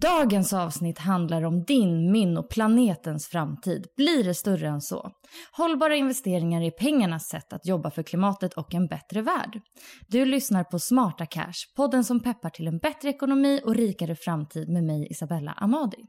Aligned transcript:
Dagens 0.00 0.52
avsnitt 0.52 0.98
handlar 0.98 1.42
om 1.42 1.64
din, 1.64 2.12
min 2.12 2.36
och 2.36 2.50
planetens 2.50 3.28
framtid. 3.28 3.86
Blir 3.96 4.24
det 4.24 4.34
större 4.34 4.68
än 4.68 4.80
så? 4.80 5.10
Hållbara 5.52 5.96
investeringar 5.96 6.62
är 6.62 6.70
pengarnas 6.70 7.28
sätt 7.28 7.52
att 7.52 7.66
jobba 7.66 7.90
för 7.90 8.02
klimatet 8.02 8.54
och 8.54 8.74
en 8.74 8.86
bättre 8.86 9.22
värld. 9.22 9.60
Du 10.08 10.24
lyssnar 10.24 10.64
på 10.64 10.78
Smarta 10.78 11.26
Cash, 11.26 11.74
podden 11.76 12.04
som 12.04 12.20
peppar 12.20 12.50
till 12.50 12.68
en 12.68 12.78
bättre 12.78 13.08
ekonomi 13.08 13.60
och 13.64 13.74
rikare 13.74 14.14
framtid 14.14 14.68
med 14.68 14.84
mig 14.84 15.06
Isabella 15.10 15.52
Amadi. 15.52 16.04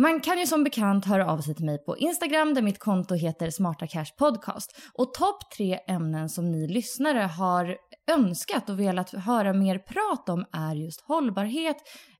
Man 0.00 0.20
kan 0.20 0.38
ju 0.38 0.46
som 0.46 0.64
bekant 0.64 1.04
höra 1.04 1.30
av 1.30 1.38
sig 1.38 1.54
till 1.54 1.64
mig 1.64 1.78
på 1.78 1.96
Instagram 1.96 2.54
där 2.54 2.62
mitt 2.62 2.78
konto 2.78 3.14
heter 3.14 3.50
Smarta 3.50 3.86
Cash 3.86 4.16
Podcast. 4.18 4.76
Och 4.94 5.14
topp 5.14 5.50
tre 5.56 5.78
ämnen 5.88 6.28
som 6.28 6.52
ni 6.52 6.68
lyssnare 6.68 7.18
har 7.18 7.76
önskat 8.08 8.70
och 8.70 8.80
velat 8.80 9.10
höra 9.10 9.52
mer 9.52 9.78
prat 9.78 10.28
om 10.28 10.44
är 10.52 10.74
just 10.74 11.00
hållbarhet 11.00 11.76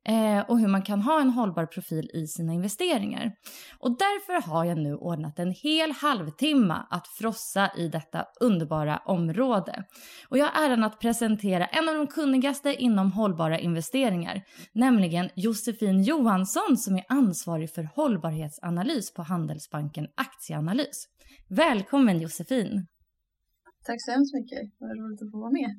eh, 0.09 0.41
och 0.51 0.59
hur 0.59 0.69
man 0.69 0.83
kan 0.83 1.01
ha 1.01 1.21
en 1.21 1.31
hållbar 1.31 1.67
profil 1.67 2.11
i 2.15 2.27
sina 2.27 2.53
investeringar. 2.53 3.33
Och 3.79 3.91
därför 3.91 4.51
har 4.51 4.65
jag 4.65 4.79
nu 4.79 4.95
ordnat 4.95 5.39
en 5.39 5.51
hel 5.51 5.93
halvtimme 5.93 6.75
att 6.91 7.09
frossa 7.09 7.71
i 7.77 7.89
detta 7.89 8.25
underbara 8.41 9.03
område. 9.05 9.85
Och 10.29 10.39
jag 10.39 10.47
har 10.47 10.67
äran 10.67 10.85
att 10.85 11.01
presentera 11.01 11.67
en 11.67 11.89
av 11.89 11.95
de 11.95 12.07
kunnigaste 12.07 12.75
inom 12.75 13.13
hållbara 13.13 13.59
investeringar, 13.59 14.43
nämligen 14.73 15.31
Josefin 15.35 16.03
Johansson 16.03 16.77
som 16.77 16.97
är 16.97 17.05
ansvarig 17.09 17.75
för 17.75 17.89
hållbarhetsanalys 17.95 19.15
på 19.15 19.23
Handelsbanken 19.23 20.07
Aktieanalys. 20.17 21.07
Välkommen 21.49 22.21
Josefin! 22.21 22.87
Tack 23.89 24.03
så 24.03 24.11
hemskt 24.11 24.35
mycket. 24.35 24.63
Vad 24.79 24.91
roligt 24.99 25.23
att 25.23 25.31
få 25.31 25.39
vara 25.39 25.51
med. 25.51 25.71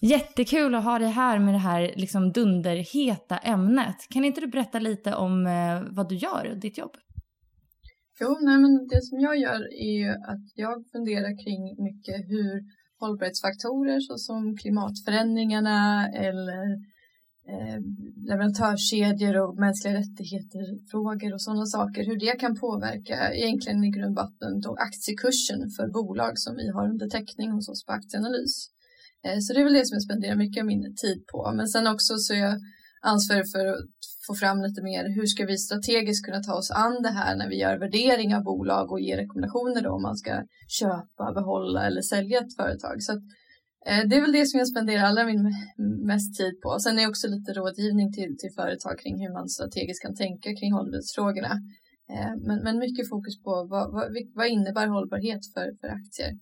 Jättekul 0.00 0.74
att 0.74 0.84
ha 0.84 0.98
dig 0.98 1.08
här 1.08 1.38
med 1.38 1.54
det 1.54 1.58
här 1.58 1.92
liksom 1.96 2.32
dunderheta 2.32 3.38
ämnet. 3.38 3.96
Kan 4.10 4.24
inte 4.24 4.40
du 4.40 4.46
berätta 4.46 4.78
lite 4.78 5.14
om 5.14 5.46
eh, 5.46 5.94
vad 5.96 6.08
du 6.08 6.14
gör 6.14 6.50
och 6.50 6.58
ditt 6.58 6.78
jobb? 6.78 6.96
Jo, 8.20 8.38
nej, 8.40 8.58
men 8.58 8.88
det 8.88 9.02
som 9.02 9.20
jag 9.20 9.36
gör 9.36 9.60
är 9.88 9.92
ju 10.02 10.10
att 10.10 10.46
jag 10.54 10.84
funderar 10.92 11.44
kring 11.44 11.62
mycket 11.84 12.16
hur 12.30 12.62
hållbarhetsfaktorer 13.00 14.00
såsom 14.00 14.56
klimatförändringarna 14.56 16.08
eller 16.08 16.64
eh, 17.52 17.78
leverantörskedjor 18.28 19.36
och 19.42 19.58
mänskliga 19.58 19.94
rättigheter-frågor 19.94 21.32
och 21.34 21.42
sådana 21.42 21.66
saker, 21.66 22.04
hur 22.04 22.18
det 22.20 22.40
kan 22.40 22.54
påverka 22.56 23.34
egentligen 23.34 23.84
i 23.84 23.90
grund 23.90 24.18
och 24.18 24.24
botten 24.24 24.60
då 24.60 24.76
aktiekursen 24.88 25.60
för 25.76 25.86
bolag 25.88 26.38
som 26.38 26.56
vi 26.56 26.68
har 26.74 26.84
under 26.92 27.08
täckning 27.08 27.50
hos 27.50 27.68
oss 27.68 27.84
på 27.84 27.92
Aktieanalys. 27.92 28.54
Eh, 29.24 29.38
så 29.40 29.52
det 29.52 29.60
är 29.60 29.64
väl 29.64 29.78
det 29.78 29.86
som 29.86 29.96
jag 29.96 30.02
spenderar 30.02 30.36
mycket 30.36 30.60
av 30.60 30.66
min 30.66 30.94
tid 31.02 31.26
på. 31.32 31.52
Men 31.56 31.68
sen 31.68 31.86
också 31.86 32.16
så 32.16 32.34
är 32.34 32.38
jag 32.38 32.56
ansvarig 33.02 33.50
för 33.52 33.66
att 33.66 33.84
få 34.26 34.34
fram 34.34 34.62
lite 34.62 34.82
mer 34.82 35.02
hur 35.16 35.26
ska 35.26 35.46
vi 35.46 35.58
strategiskt 35.58 36.26
kunna 36.26 36.42
ta 36.42 36.54
oss 36.54 36.70
an 36.70 37.02
det 37.02 37.14
här 37.18 37.36
när 37.36 37.48
vi 37.48 37.56
gör 37.58 37.78
värdering 37.78 38.34
av 38.34 38.42
bolag 38.42 38.92
och 38.92 39.00
ger 39.00 39.16
rekommendationer 39.16 39.82
då 39.82 39.90
om 39.90 40.02
man 40.02 40.16
ska 40.16 40.42
köpa, 40.68 41.32
behålla 41.34 41.86
eller 41.86 42.02
sälja 42.02 42.38
ett 42.38 42.56
företag. 42.56 43.02
Så 43.02 43.12
att, 43.12 43.22
Eh, 43.86 44.08
det 44.08 44.16
är 44.16 44.20
väl 44.20 44.32
det 44.32 44.46
som 44.46 44.58
jag 44.58 44.68
spenderar 44.68 45.04
allra 45.04 45.24
min 45.24 45.54
mest 46.12 46.36
tid 46.36 46.60
på. 46.62 46.78
Sen 46.78 46.98
är 46.98 47.02
det 47.02 47.08
också 47.08 47.28
lite 47.28 47.52
rådgivning 47.52 48.12
till, 48.12 48.36
till 48.38 48.52
företag 48.56 48.98
kring 48.98 49.20
hur 49.20 49.32
man 49.32 49.48
strategiskt 49.48 50.02
kan 50.02 50.16
tänka 50.16 50.56
kring 50.56 50.72
hållbarhetsfrågorna. 50.72 51.52
Eh, 52.12 52.32
men, 52.46 52.58
men 52.64 52.78
mycket 52.78 53.08
fokus 53.08 53.42
på 53.42 53.66
vad, 53.70 53.92
vad, 53.92 54.06
vad 54.34 54.46
innebär 54.46 54.86
hållbarhet 54.86 55.40
för, 55.54 55.66
för 55.80 55.88
aktier. 55.88 56.32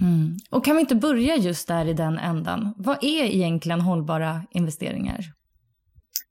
Mm. 0.00 0.36
Och 0.50 0.64
kan 0.64 0.76
vi 0.76 0.80
inte 0.80 0.94
börja 0.94 1.36
just 1.36 1.68
där 1.68 1.86
i 1.88 1.92
den 1.92 2.18
ändan? 2.18 2.74
Vad 2.76 3.04
är 3.04 3.24
egentligen 3.24 3.80
hållbara 3.80 4.42
investeringar? 4.50 5.35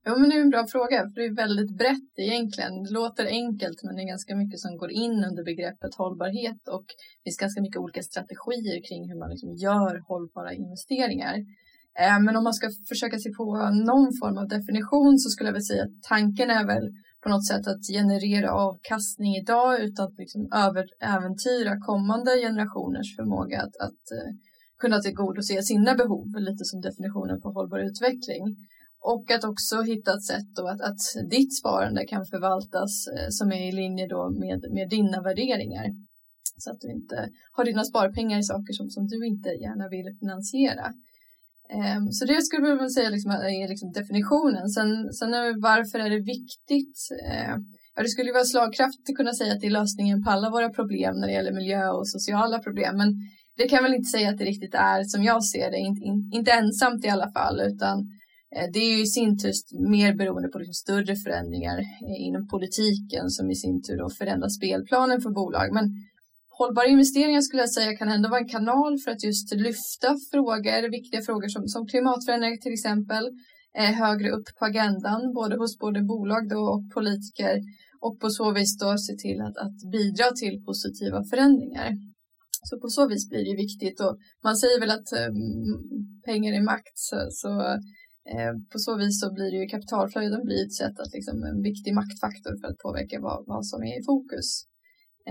Ja, 0.07 0.11
men 0.17 0.29
det 0.29 0.35
är 0.35 0.41
en 0.41 0.55
bra 0.55 0.67
fråga, 0.75 0.97
för 1.09 1.16
det 1.21 1.25
är 1.25 1.41
väldigt 1.45 1.77
brett 1.77 2.11
egentligen. 2.27 2.73
Det 2.83 2.93
låter 2.99 3.25
enkelt, 3.25 3.79
men 3.83 3.95
det 3.95 4.01
är 4.01 4.13
ganska 4.16 4.35
mycket 4.35 4.59
som 4.59 4.77
går 4.77 4.91
in 4.91 5.17
under 5.29 5.43
begreppet 5.51 5.95
hållbarhet 6.01 6.61
och 6.75 6.88
det 6.88 7.23
finns 7.23 7.43
ganska 7.45 7.61
mycket 7.61 7.81
olika 7.83 8.03
strategier 8.11 8.77
kring 8.88 9.01
hur 9.09 9.19
man 9.21 9.29
liksom 9.33 9.51
gör 9.66 9.93
hållbara 10.09 10.51
investeringar. 10.53 11.35
Eh, 12.01 12.17
men 12.25 12.35
om 12.38 12.43
man 12.47 12.57
ska 12.59 12.67
försöka 12.91 13.17
sig 13.19 13.31
på 13.39 13.45
någon 13.89 14.07
form 14.21 14.38
av 14.41 14.47
definition 14.57 15.13
så 15.21 15.27
skulle 15.29 15.49
jag 15.49 15.59
väl 15.59 15.69
säga 15.71 15.83
att 15.83 15.97
tanken 16.13 16.49
är 16.59 16.66
väl 16.73 16.85
på 17.23 17.29
något 17.29 17.47
sätt 17.51 17.66
att 17.72 17.83
generera 17.97 18.49
avkastning 18.67 19.31
idag 19.41 19.72
utan 19.85 20.05
att 20.07 20.17
liksom 20.23 20.41
äventyra 21.16 21.73
kommande 21.89 22.31
generationers 22.45 23.09
förmåga 23.17 23.57
att, 23.66 23.75
att 23.87 24.03
eh, 24.16 24.29
kunna 24.81 24.97
tillgodose 25.05 25.61
sina 25.72 25.93
behov, 26.01 26.27
lite 26.47 26.63
som 26.69 26.81
definitionen 26.81 27.41
på 27.41 27.47
hållbar 27.55 27.79
utveckling. 27.89 28.45
Och 29.13 29.31
att 29.31 29.43
också 29.43 29.81
hitta 29.81 30.13
ett 30.13 30.23
sätt 30.23 30.49
då 30.55 30.67
att, 30.67 30.81
att 30.81 31.29
ditt 31.29 31.57
sparande 31.59 32.05
kan 32.05 32.25
förvaltas 32.25 33.07
eh, 33.07 33.29
som 33.29 33.52
är 33.52 33.69
i 33.69 33.72
linje 33.72 34.07
då 34.07 34.29
med, 34.29 34.59
med 34.72 34.90
dina 34.90 35.22
värderingar. 35.22 35.85
Så 36.57 36.72
att 36.72 36.81
du 36.81 36.91
inte 36.91 37.29
har 37.52 37.66
dina 37.66 37.84
sparpengar 37.84 38.40
i 38.40 38.43
saker 38.43 38.73
som, 38.73 38.90
som 38.90 39.07
du 39.07 39.25
inte 39.25 39.49
gärna 39.49 39.87
vill 39.90 40.17
finansiera. 40.19 40.85
Ehm, 41.69 42.11
så 42.11 42.25
det 42.25 42.41
skulle 42.41 42.67
jag 42.67 42.91
säga 42.91 43.09
liksom 43.09 43.31
är 43.31 43.67
liksom 43.67 43.91
definitionen. 43.91 44.69
Sen, 44.69 45.13
sen 45.13 45.34
är 45.34 45.61
varför 45.61 45.99
är 45.99 46.09
det 46.09 46.23
viktigt? 46.35 46.97
Ehm, 47.29 47.59
ja, 47.96 48.02
det 48.03 48.09
skulle 48.09 48.31
vara 48.31 48.43
slagkraftigt 48.43 49.09
att 49.09 49.16
kunna 49.16 49.34
säga 49.34 49.53
att 49.53 49.61
det 49.61 49.67
är 49.67 49.79
lösningen 49.81 50.23
på 50.23 50.29
alla 50.29 50.49
våra 50.49 50.69
problem 50.69 51.13
när 51.19 51.28
det 51.28 51.34
gäller 51.34 51.59
miljö 51.61 51.90
och 51.90 52.09
sociala 52.09 52.59
problem. 52.59 52.97
Men 52.97 53.09
det 53.57 53.67
kan 53.67 53.84
väl 53.84 53.93
inte 53.93 54.11
säga 54.16 54.29
att 54.29 54.37
det 54.37 54.52
riktigt 54.53 54.75
är 54.75 55.03
som 55.03 55.23
jag 55.23 55.43
ser 55.43 55.72
det, 55.72 55.78
inte, 55.78 56.02
inte 56.37 56.52
ensamt 56.52 57.05
i 57.05 57.09
alla 57.09 57.31
fall, 57.31 57.61
utan 57.61 57.97
Eh, 58.55 58.67
det 58.73 58.79
är 58.79 58.91
ju 58.96 59.02
i 59.03 59.13
sin 59.17 59.37
tur 59.37 59.53
mer 59.96 60.11
beroende 60.16 60.49
på 60.49 60.57
liksom 60.59 60.73
större 60.73 61.16
förändringar 61.16 61.78
eh, 61.79 62.19
inom 62.28 62.47
politiken 62.47 63.29
som 63.29 63.52
i 63.52 63.55
sin 63.55 63.81
tur 63.84 63.97
då 63.97 64.09
förändrar 64.09 64.49
spelplanen 64.49 65.22
för 65.22 65.29
bolag. 65.29 65.73
Men 65.73 65.85
hållbara 66.59 66.87
investeringar 66.87 67.41
skulle 67.41 67.61
jag 67.61 67.73
säga 67.78 67.97
kan 67.97 68.09
ändå 68.09 68.29
vara 68.29 68.40
en 68.40 68.55
kanal 68.57 68.93
för 69.03 69.11
att 69.11 69.23
just 69.23 69.53
lyfta 69.53 70.09
frågor, 70.31 70.91
viktiga 70.91 71.22
frågor 71.22 71.47
som, 71.47 71.67
som 71.67 71.87
klimatförändringar 71.87 72.57
till 72.57 72.73
exempel. 72.73 73.25
eh, 73.79 73.93
högre 74.03 74.29
upp 74.37 74.47
på 74.59 74.66
agendan, 74.66 75.34
både 75.34 75.55
hos 75.61 75.78
både 75.79 76.02
bolag 76.02 76.49
då 76.49 76.61
och 76.73 76.84
politiker 76.97 77.55
och 78.05 78.19
på 78.19 78.29
så 78.29 78.52
vis 78.57 78.78
då 78.78 78.97
se 78.97 79.13
till 79.23 79.40
att, 79.41 79.57
att 79.66 79.78
bidra 79.91 80.28
till 80.41 80.55
positiva 80.69 81.19
förändringar. 81.31 81.91
Så 82.67 82.79
på 82.79 82.87
så 82.87 83.07
vis 83.07 83.29
blir 83.29 83.46
det 83.49 83.57
viktigt 83.66 83.99
och 84.05 84.17
man 84.43 84.55
säger 84.57 84.79
väl 84.79 84.91
att 84.97 85.11
eh, 85.19 85.31
pengar 86.25 86.53
är 86.53 86.63
makt 86.73 86.97
så, 87.09 87.17
så 87.31 87.52
Eh, 88.33 88.53
på 88.72 88.77
så 88.79 88.97
vis 88.97 89.19
så 89.22 89.33
blir 89.33 89.51
det 89.51 89.57
ju 89.57 89.67
kapitalflöden 89.67 90.45
blir 90.45 90.66
ett 90.66 90.73
sätt 90.73 90.99
att 90.99 91.13
liksom 91.13 91.43
en 91.43 91.61
viktig 91.61 91.93
maktfaktor 91.93 92.53
för 92.59 92.67
att 92.67 92.77
påverka 92.77 93.19
vad, 93.19 93.45
vad 93.47 93.66
som 93.67 93.83
är 93.83 93.99
i 93.99 94.03
fokus. 94.03 94.49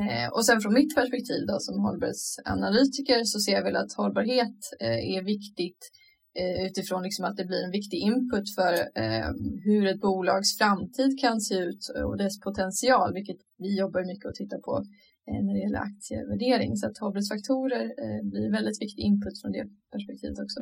Eh, 0.00 0.28
och 0.34 0.46
sen 0.46 0.60
från 0.60 0.74
mitt 0.74 0.94
perspektiv 0.94 1.46
då 1.46 1.56
som 1.60 1.80
hållbarhetsanalytiker 1.84 3.24
så 3.24 3.38
ser 3.40 3.52
jag 3.52 3.64
väl 3.64 3.76
att 3.76 3.92
hållbarhet 3.92 4.58
eh, 4.80 5.16
är 5.16 5.22
viktigt 5.22 5.82
eh, 6.40 6.66
utifrån 6.66 7.02
liksom 7.02 7.24
att 7.24 7.36
det 7.36 7.44
blir 7.44 7.64
en 7.64 7.76
viktig 7.80 7.98
input 7.98 8.54
för 8.58 8.72
eh, 9.02 9.30
hur 9.64 9.86
ett 9.86 10.00
bolags 10.00 10.58
framtid 10.58 11.20
kan 11.20 11.40
se 11.40 11.54
ut 11.54 11.82
och 12.06 12.16
dess 12.18 12.40
potential, 12.40 13.14
vilket 13.14 13.40
vi 13.58 13.78
jobbar 13.78 14.04
mycket 14.12 14.28
att 14.28 14.34
titta 14.34 14.58
på 14.58 14.84
Eh, 15.30 15.40
när 15.44 15.54
det 15.54 15.60
gäller 15.60 15.82
aktievärdering. 15.90 16.76
Så 16.76 16.86
att 16.86 16.98
hållbarhetsfaktorer 16.98 17.84
eh, 18.04 18.22
blir 18.30 18.50
väldigt 18.58 18.82
viktig 18.84 19.02
input 19.02 19.40
från 19.40 19.52
det 19.52 19.64
perspektivet 19.94 20.38
också. 20.44 20.60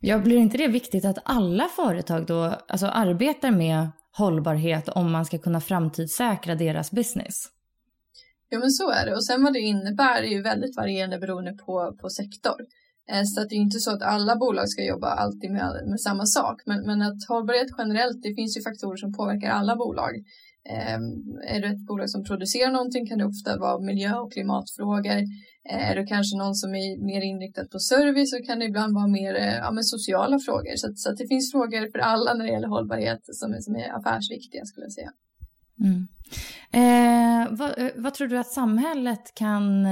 Ja, 0.00 0.18
blir 0.18 0.36
inte 0.36 0.58
det 0.58 0.68
viktigt 0.68 1.04
att 1.04 1.18
alla 1.24 1.68
företag 1.68 2.26
då 2.26 2.42
alltså, 2.68 2.86
arbetar 2.86 3.50
med 3.50 3.88
hållbarhet 4.18 4.88
om 4.88 5.12
man 5.12 5.24
ska 5.24 5.38
kunna 5.38 5.60
framtidssäkra 5.60 6.54
deras 6.54 6.90
business? 6.90 7.34
Ja, 8.48 8.58
men 8.58 8.70
så 8.70 8.90
är 8.90 9.06
det. 9.06 9.14
Och 9.14 9.24
sen 9.24 9.42
vad 9.42 9.52
det 9.52 9.60
innebär 9.60 10.22
är 10.22 10.30
ju 10.36 10.42
väldigt 10.42 10.76
varierande 10.76 11.18
beroende 11.18 11.52
på, 11.52 11.96
på 12.00 12.08
sektor. 12.10 12.56
Eh, 13.10 13.22
så 13.24 13.40
att 13.40 13.48
det 13.48 13.54
är 13.54 13.66
inte 13.68 13.78
så 13.78 13.90
att 13.90 14.02
alla 14.02 14.36
bolag 14.36 14.68
ska 14.68 14.84
jobba 14.84 15.06
alltid 15.06 15.50
med, 15.50 15.82
med 15.90 16.00
samma 16.00 16.26
sak. 16.26 16.62
Men, 16.66 16.86
men 16.86 17.02
att 17.02 17.28
hållbarhet 17.28 17.68
generellt, 17.78 18.22
det 18.22 18.34
finns 18.34 18.56
ju 18.56 18.62
faktorer 18.62 18.96
som 18.96 19.12
påverkar 19.12 19.50
alla 19.50 19.76
bolag. 19.76 20.14
Eh, 20.68 20.98
är 21.54 21.60
du 21.60 21.66
ett 21.68 21.86
bolag 21.86 22.10
som 22.10 22.24
producerar 22.24 22.72
någonting 22.72 23.06
kan 23.06 23.18
det 23.18 23.24
ofta 23.24 23.58
vara 23.58 23.80
miljö 23.80 24.14
och 24.18 24.32
klimatfrågor. 24.32 25.20
Eh, 25.70 25.90
är 25.90 25.96
du 25.96 26.06
kanske 26.06 26.36
någon 26.36 26.54
som 26.54 26.74
är 26.74 27.06
mer 27.06 27.20
inriktad 27.20 27.64
på 27.72 27.78
service 27.78 28.30
så 28.30 28.38
kan 28.46 28.58
det 28.58 28.64
ibland 28.64 28.94
vara 28.94 29.06
mer 29.06 29.34
eh, 29.34 29.54
ja, 29.54 29.72
sociala 29.82 30.38
frågor. 30.38 30.76
Så, 30.76 30.92
så 30.96 31.10
att 31.10 31.16
det 31.16 31.26
finns 31.26 31.52
frågor 31.52 31.90
för 31.92 31.98
alla 31.98 32.34
när 32.34 32.44
det 32.44 32.52
gäller 32.52 32.68
hållbarhet 32.68 33.20
som 33.22 33.52
är, 33.52 33.60
som 33.60 33.76
är 33.76 33.96
affärsviktiga 33.98 34.64
skulle 34.64 34.86
jag 34.86 34.92
säga. 34.92 35.12
Mm. 35.84 36.08
Eh, 36.72 37.58
vad, 37.58 37.78
eh, 37.78 37.90
vad, 37.96 38.14
tror 38.14 38.28
du 38.28 38.38
att 38.38 38.52
samhället 38.52 39.34
kan 39.34 39.86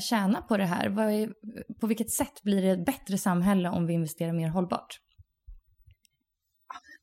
tjäna 0.00 0.40
på 0.40 0.56
det 0.56 0.64
här? 0.64 0.86
Är, 0.86 1.32
på 1.80 1.86
vilket 1.86 2.10
sätt 2.10 2.42
blir 2.42 2.62
det 2.62 2.70
ett 2.70 2.86
bättre 2.86 3.18
samhälle 3.18 3.68
om 3.68 3.86
vi 3.86 3.94
investerar 3.94 4.32
mer 4.32 4.48
hållbart? 4.48 4.98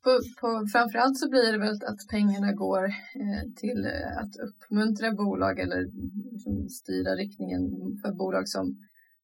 På, 0.06 0.12
på, 0.42 0.48
framförallt 0.74 1.18
så 1.18 1.30
blir 1.30 1.52
det 1.52 1.58
väl 1.58 1.80
att 1.92 2.02
pengarna 2.16 2.52
går 2.54 2.86
eh, 3.24 3.44
till 3.62 3.80
eh, 3.86 4.18
att 4.22 4.34
uppmuntra 4.46 5.12
bolag 5.12 5.60
eller 5.60 5.82
liksom 6.34 6.70
styra 6.70 7.12
riktningen 7.16 7.62
för 8.02 8.12
bolag 8.22 8.48
som, 8.48 8.66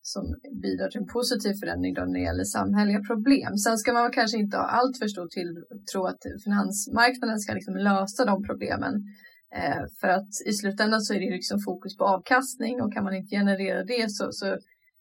som 0.01 0.24
bidrar 0.63 0.89
till 0.89 1.01
en 1.01 1.13
positiv 1.18 1.54
förändring 1.62 1.94
då 1.94 2.01
när 2.06 2.19
det 2.19 2.28
gäller 2.30 2.44
samhälleliga 2.44 3.01
problem. 3.12 3.57
Sen 3.57 3.78
ska 3.78 3.94
man 3.94 4.12
kanske 4.12 4.38
inte 4.38 4.57
ha 4.57 4.66
allt 4.80 4.98
för 5.00 5.07
stor 5.07 5.28
tilltro 5.28 6.01
att 6.12 6.22
finansmarknaden 6.44 7.39
ska 7.39 7.54
liksom 7.54 7.75
lösa 7.75 8.25
de 8.25 8.44
problemen. 8.44 8.94
Eh, 9.60 9.84
för 10.00 10.07
att 10.07 10.31
i 10.50 10.54
slutändan 10.54 11.01
så 11.01 11.13
är 11.13 11.19
det 11.19 11.36
liksom 11.39 11.60
fokus 11.60 11.98
på 11.98 12.04
avkastning 12.04 12.81
och 12.81 12.94
kan 12.94 13.04
man 13.04 13.16
inte 13.16 13.36
generera 13.36 13.84
det 13.84 14.12
så, 14.12 14.31
så 14.31 14.45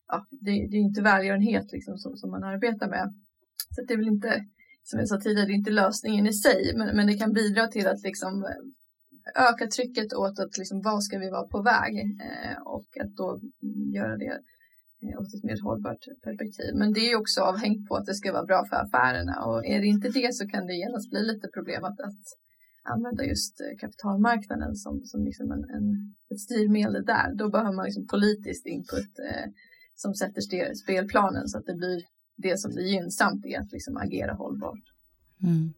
ja, 0.09 0.27
det, 0.31 0.51
det 0.71 0.77
är 0.77 0.87
inte 0.91 1.03
välgörenhet 1.03 1.73
liksom 1.73 1.99
som, 1.99 2.17
som 2.17 2.31
man 2.31 2.45
arbetar 2.45 2.89
med. 2.89 3.07
Så 3.75 3.85
det 3.85 3.93
är 3.95 3.99
väl 3.99 4.17
inte 4.19 4.45
som 4.83 4.99
jag 4.99 5.09
sa 5.09 5.21
tidigare, 5.21 5.47
det 5.47 5.53
är 5.53 5.63
inte 5.63 5.71
lösningen 5.71 6.27
i 6.27 6.33
sig, 6.33 6.73
men, 6.77 6.97
men 6.97 7.07
det 7.07 7.15
kan 7.15 7.33
bidra 7.33 7.67
till 7.67 7.87
att 7.87 8.03
liksom 8.03 8.45
eh, 8.45 9.49
öka 9.49 9.67
trycket 9.67 10.13
åt 10.13 10.39
att 10.39 10.59
liksom, 10.59 10.83
vad 10.83 11.05
ska 11.05 11.19
vi 11.19 11.31
vara 11.31 11.49
på 11.49 11.63
väg 11.63 11.95
eh, 11.99 12.63
och 12.65 12.89
att 13.01 13.17
då 13.17 13.41
göra 13.95 14.17
det 14.17 14.39
eh, 15.03 15.21
åt 15.21 15.35
ett 15.35 15.45
mer 15.45 15.63
hållbart 15.63 16.05
perspektiv. 16.23 16.75
Men 16.75 16.93
det 16.93 17.01
är 17.01 17.17
också 17.17 17.41
avhängt 17.41 17.89
på 17.89 17.97
att 17.97 18.07
det 18.07 18.15
ska 18.15 18.33
vara 18.33 18.45
bra 18.45 18.65
för 18.71 18.77
affärerna 18.77 19.45
och 19.45 19.67
är 19.67 19.81
det 19.81 19.87
inte 19.87 20.09
det 20.09 20.35
så 20.35 20.49
kan 20.49 20.67
det 20.67 20.75
genast 20.75 21.11
bli 21.11 21.23
lite 21.23 21.49
problem 21.49 21.85
att, 21.85 22.01
att 22.01 22.25
använda 22.83 23.25
just 23.25 23.61
eh, 23.61 23.79
kapitalmarknaden 23.79 24.75
som, 24.77 25.01
som 25.05 25.25
liksom 25.25 25.53
en, 25.53 25.65
en, 25.77 26.15
ett 26.31 26.41
styrmedel 26.41 27.05
där. 27.05 27.35
Då 27.35 27.51
behöver 27.51 27.73
man 27.73 27.85
liksom 27.85 28.07
politiskt 28.07 28.67
input 28.67 29.13
eh, 29.29 29.47
som 29.95 30.15
sätter 30.15 30.41
spelplanen 30.75 31.49
så 31.49 31.59
att 31.59 31.67
det 31.67 31.75
blir 31.75 32.03
det 32.43 32.61
som 32.61 32.71
blir 32.71 32.87
gynnsamt 32.87 33.47
är 33.47 33.61
att 33.61 33.73
liksom 33.73 33.97
agera 33.97 34.33
hållbart. 34.33 34.83
Mm. 35.43 35.73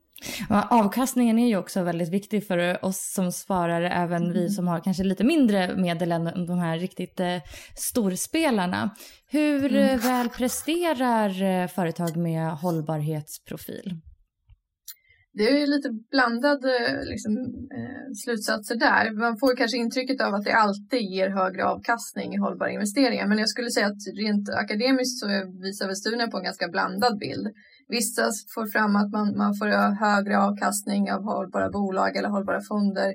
Avkastningen 0.70 1.38
är 1.38 1.48
ju 1.48 1.56
också 1.56 1.82
väldigt 1.82 2.08
viktig 2.08 2.46
för 2.46 2.84
oss 2.84 3.12
som 3.12 3.32
sparare, 3.32 3.90
även 3.90 4.22
mm. 4.22 4.34
vi 4.34 4.50
som 4.50 4.68
har 4.68 4.80
kanske 4.80 5.04
lite 5.04 5.24
mindre 5.24 5.76
medel 5.76 6.12
än 6.12 6.46
de 6.46 6.58
här 6.58 6.78
riktigt 6.78 7.20
eh, 7.20 7.36
storspelarna. 7.76 8.90
Hur 9.26 9.76
mm. 9.76 9.98
väl 9.98 10.28
presterar 10.28 11.42
eh, 11.42 11.68
företag 11.68 12.16
med 12.16 12.50
hållbarhetsprofil? 12.52 14.00
Det 15.34 15.62
är 15.62 15.66
lite 15.66 15.88
blandade 16.10 16.70
eh, 16.88 17.04
liksom, 17.04 17.32
eh, 17.78 18.06
slutsatser 18.24 18.76
där. 18.76 19.10
Man 19.24 19.38
får 19.38 19.56
kanske 19.56 19.76
intrycket 19.76 20.20
av 20.20 20.34
att 20.34 20.44
det 20.44 20.52
alltid 20.52 21.02
ger 21.02 21.28
högre 21.28 21.64
avkastning 21.64 22.34
i 22.34 22.38
hållbara 22.38 22.70
investeringar. 22.70 23.26
Men 23.26 23.38
jag 23.38 23.48
skulle 23.48 23.70
säga 23.70 23.86
att 23.86 24.02
rent 24.22 24.48
akademiskt 24.48 25.20
så 25.20 25.26
visar 25.62 25.86
väl 25.86 25.96
studien 25.96 26.30
på 26.30 26.36
en 26.36 26.44
ganska 26.44 26.68
blandad 26.68 27.18
bild. 27.18 27.46
Vissa 27.88 28.22
får 28.54 28.66
fram 28.66 28.96
att 28.96 29.10
man, 29.10 29.36
man 29.36 29.54
får 29.54 29.68
högre 30.04 30.38
avkastning 30.38 31.12
av 31.12 31.22
hållbara 31.22 31.70
bolag 31.70 32.16
eller 32.16 32.28
hållbara 32.28 32.60
fonder. 32.60 33.12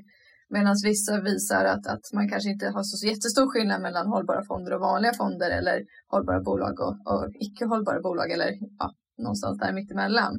Medan 0.49 0.75
vissa 0.83 1.21
visar 1.21 1.65
att, 1.65 1.87
att 1.87 2.05
man 2.13 2.29
kanske 2.29 2.49
inte 2.49 2.67
har 2.67 2.83
så 2.83 3.07
jättestor 3.07 3.47
skillnad 3.51 3.81
mellan 3.81 4.07
hållbara 4.07 4.43
fonder 4.43 4.73
och 4.73 4.81
vanliga 4.81 5.13
fonder 5.13 5.49
eller 5.51 5.77
hållbara 6.07 6.39
bolag 6.39 6.79
och, 6.79 6.95
och 7.11 7.25
icke 7.33 7.65
hållbara 7.65 7.99
bolag 8.01 8.31
eller 8.31 8.51
ja, 8.79 8.93
någonstans 9.17 9.59
där 9.59 9.73
mittemellan. 9.73 10.33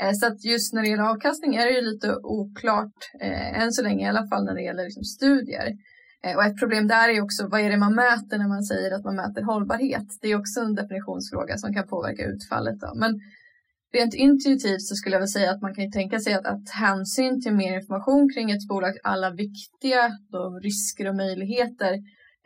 Eh, 0.00 0.12
så 0.12 0.26
att 0.26 0.44
just 0.44 0.74
när 0.74 0.82
det 0.82 0.88
gäller 0.88 1.10
avkastning 1.14 1.54
är 1.54 1.66
det 1.66 1.72
ju 1.72 1.80
lite 1.80 2.16
oklart 2.22 2.98
eh, 3.20 3.62
än 3.62 3.72
så 3.72 3.82
länge, 3.82 4.06
i 4.06 4.08
alla 4.08 4.26
fall 4.28 4.44
när 4.44 4.54
det 4.54 4.62
gäller 4.62 4.84
liksom 4.84 5.04
studier. 5.04 5.68
Eh, 6.24 6.36
och 6.36 6.44
ett 6.44 6.58
problem 6.58 6.88
där 6.88 7.08
är 7.08 7.20
också 7.20 7.48
vad 7.48 7.60
är 7.60 7.70
det 7.70 7.76
man 7.76 7.94
mäter 7.94 8.38
när 8.38 8.48
man 8.48 8.64
säger 8.64 8.90
att 8.94 9.04
man 9.04 9.16
mäter 9.16 9.42
hållbarhet? 9.42 10.08
Det 10.20 10.28
är 10.28 10.38
också 10.38 10.60
en 10.60 10.74
definitionsfråga 10.74 11.56
som 11.56 11.74
kan 11.74 11.86
påverka 11.86 12.24
utfallet. 12.24 12.80
Då. 12.80 12.92
Men 12.94 13.20
rent 13.92 14.14
intuitivt 14.14 14.82
så 14.82 14.94
skulle 14.94 15.14
jag 15.14 15.20
väl 15.20 15.28
säga 15.28 15.50
att 15.50 15.62
man 15.62 15.74
kan 15.74 15.90
tänka 15.90 16.18
sig 16.20 16.34
att, 16.34 16.46
att 16.46 16.70
hänsyn 16.70 17.42
till 17.42 17.54
mer 17.54 17.76
information 17.76 18.28
kring 18.34 18.50
ett 18.50 18.68
bolags 18.68 18.98
alla 19.02 19.30
viktiga 19.30 20.10
då, 20.32 20.58
risker 20.62 21.08
och 21.08 21.16
möjligheter 21.16 21.92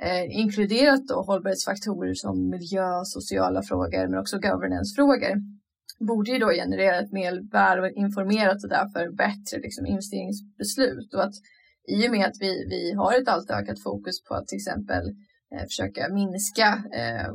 eh, 0.02 0.24
inkluderat 0.40 1.06
då 1.08 1.22
hållbarhetsfaktorer 1.22 2.14
som 2.14 2.50
miljö, 2.50 3.04
sociala 3.04 3.62
frågor 3.62 4.08
men 4.08 4.20
också 4.20 4.38
governance-frågor 4.38 5.59
borde 6.08 6.30
ju 6.30 6.38
då 6.38 6.50
generera 6.50 7.00
ett 7.00 7.12
mer 7.12 7.32
välinformerat 7.52 8.64
och 8.64 8.70
därför 8.70 9.16
bättre 9.16 9.58
liksom, 9.62 9.86
investeringsbeslut. 9.86 11.14
Och 11.14 11.24
att 11.24 11.34
i 11.88 12.08
och 12.08 12.12
med 12.12 12.26
att 12.26 12.36
vi, 12.40 12.66
vi 12.68 12.92
har 12.92 13.12
ett 13.14 13.28
allt 13.28 13.50
ökat 13.50 13.82
fokus 13.82 14.24
på 14.24 14.34
att 14.34 14.46
till 14.46 14.56
exempel 14.56 15.04
eh, 15.54 15.64
försöka 15.70 16.08
minska 16.08 16.68
eh, 17.00 17.28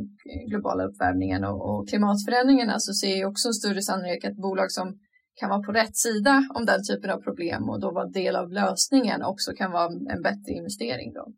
globala 0.50 0.84
uppvärmningen 0.86 1.44
och, 1.44 1.60
och, 1.70 1.90
klimatförändringarna 1.90 2.80
så 2.80 2.94
ser 2.94 3.16
jag 3.20 3.32
också 3.32 3.48
en 3.48 3.54
större 3.54 3.82
sannolikhet 3.82 4.32
att 4.32 4.38
bolag 4.38 4.72
som 4.72 5.00
kan 5.40 5.50
vara 5.50 5.64
på 5.64 5.72
rätt 5.72 5.98
sida 5.98 6.44
om 6.56 6.66
den 6.66 6.84
typen 6.84 7.10
av 7.10 7.20
problem 7.22 7.70
och 7.70 7.80
då 7.80 7.92
vara 7.92 8.10
del 8.10 8.36
av 8.36 8.52
lösningen 8.52 9.24
också 9.24 9.52
kan 9.52 9.72
vara 9.72 9.90
en 10.14 10.22
bättre 10.22 10.52
investering. 10.60 11.14
Då. 11.14 11.34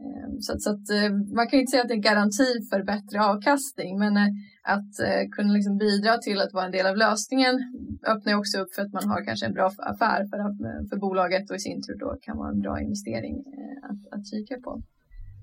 Ehm, 0.00 0.40
så, 0.40 0.58
så 0.58 0.70
att, 0.70 0.90
eh, 0.90 1.10
man 1.34 1.48
kan 1.48 1.60
inte 1.60 1.70
säga 1.70 1.82
att 1.82 1.88
det 1.88 1.94
är 1.94 2.08
garanti 2.12 2.50
för 2.70 2.82
bättre 2.82 3.24
avkastning, 3.24 3.98
men 3.98 4.16
eh, 4.16 4.28
att 4.62 5.00
eh, 5.06 5.22
kunna 5.36 5.52
liksom 5.52 5.78
bidra 5.78 6.18
till 6.18 6.40
att 6.40 6.52
vara 6.52 6.64
en 6.64 6.72
del 6.72 6.86
av 6.86 6.96
lösningen 6.96 7.54
öppnar 8.06 8.34
också 8.34 8.58
upp 8.58 8.74
för 8.74 8.82
att 8.82 8.92
man 8.92 9.08
har 9.08 9.24
kanske 9.24 9.46
en 9.46 9.52
bra 9.52 9.66
affär 9.78 10.20
för, 10.30 10.38
för 10.88 10.96
bolaget 10.96 11.50
och 11.50 11.56
i 11.56 11.60
sin 11.60 11.82
tur 11.82 11.98
då 11.98 12.16
kan 12.22 12.36
vara 12.36 12.50
en 12.50 12.60
bra 12.60 12.80
investering 12.80 13.36
att, 13.82 14.18
att 14.18 14.26
kika 14.30 14.60
på. 14.60 14.82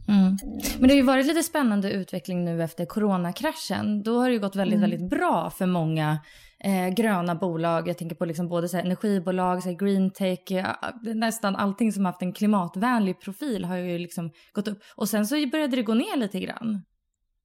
Mm. 0.07 0.27
Ehm. 0.27 0.37
Men 0.79 0.87
det 0.87 0.93
har 0.93 0.97
ju 0.97 1.01
varit 1.01 1.25
lite 1.25 1.43
spännande 1.43 1.91
utveckling 1.91 2.45
nu 2.45 2.63
efter 2.63 2.85
coronakraschen. 2.85 4.03
Då 4.03 4.19
har 4.19 4.27
det 4.27 4.33
ju 4.33 4.39
gått 4.39 4.55
väldigt, 4.55 4.77
mm. 4.77 4.89
väldigt 4.89 5.09
bra 5.09 5.49
för 5.49 5.65
många 5.65 6.19
eh, 6.63 6.89
gröna 6.89 7.35
bolag. 7.35 7.87
Jag 7.87 7.97
tänker 7.97 8.15
på 8.15 8.25
liksom 8.25 8.47
både 8.47 8.69
så 8.69 8.77
här, 8.77 8.83
energibolag, 8.83 9.63
så 9.63 9.69
här, 9.69 9.77
green 9.77 10.11
tech, 10.11 10.51
eh, 10.51 10.75
nästan 11.15 11.55
allting 11.55 11.93
som 11.93 12.05
haft 12.05 12.21
en 12.21 12.33
klimatvänlig 12.33 13.21
profil 13.21 13.65
har 13.65 13.77
ju 13.77 13.97
liksom 13.97 14.31
gått 14.53 14.67
upp. 14.67 14.79
Och 14.95 15.09
sen 15.09 15.27
så 15.27 15.35
började 15.51 15.75
det 15.75 15.83
gå 15.83 15.93
ner 15.93 16.17
lite 16.17 16.39
grann. 16.39 16.81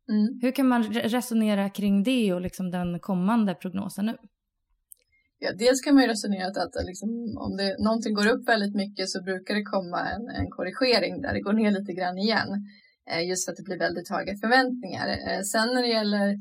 Mm. 0.08 0.38
Hur 0.42 0.52
kan 0.52 0.68
man 0.68 0.82
resonera 0.92 1.70
kring 1.70 2.02
det 2.02 2.32
och 2.32 2.40
liksom 2.40 2.70
den 2.70 3.00
kommande 3.00 3.54
prognosen 3.54 4.06
nu? 4.06 4.16
Ja, 5.38 5.50
dels 5.58 5.80
kan 5.80 5.94
man 5.94 6.02
ju 6.02 6.08
resonera 6.08 6.46
att, 6.46 6.56
att 6.56 6.86
liksom, 6.86 7.10
om 7.38 7.56
det, 7.56 7.76
någonting 7.78 8.14
går 8.14 8.26
upp 8.26 8.48
väldigt 8.48 8.74
mycket 8.74 9.08
så 9.08 9.22
brukar 9.22 9.54
det 9.54 9.62
komma 9.62 10.00
en, 10.14 10.24
en 10.40 10.50
korrigering 10.50 11.22
där 11.22 11.32
det 11.34 11.40
går 11.40 11.52
ner 11.52 11.70
lite 11.70 11.92
grann 11.92 12.18
igen. 12.18 12.48
Eh, 13.10 13.28
just 13.28 13.44
för 13.44 13.52
att 13.52 13.56
det 13.56 13.62
blir 13.62 13.78
väldigt 13.78 14.08
höga 14.10 14.32
förväntningar. 14.42 15.08
Eh, 15.08 15.42
sen 15.52 15.68
när 15.74 15.82
det 15.82 15.88
gäller 15.88 16.36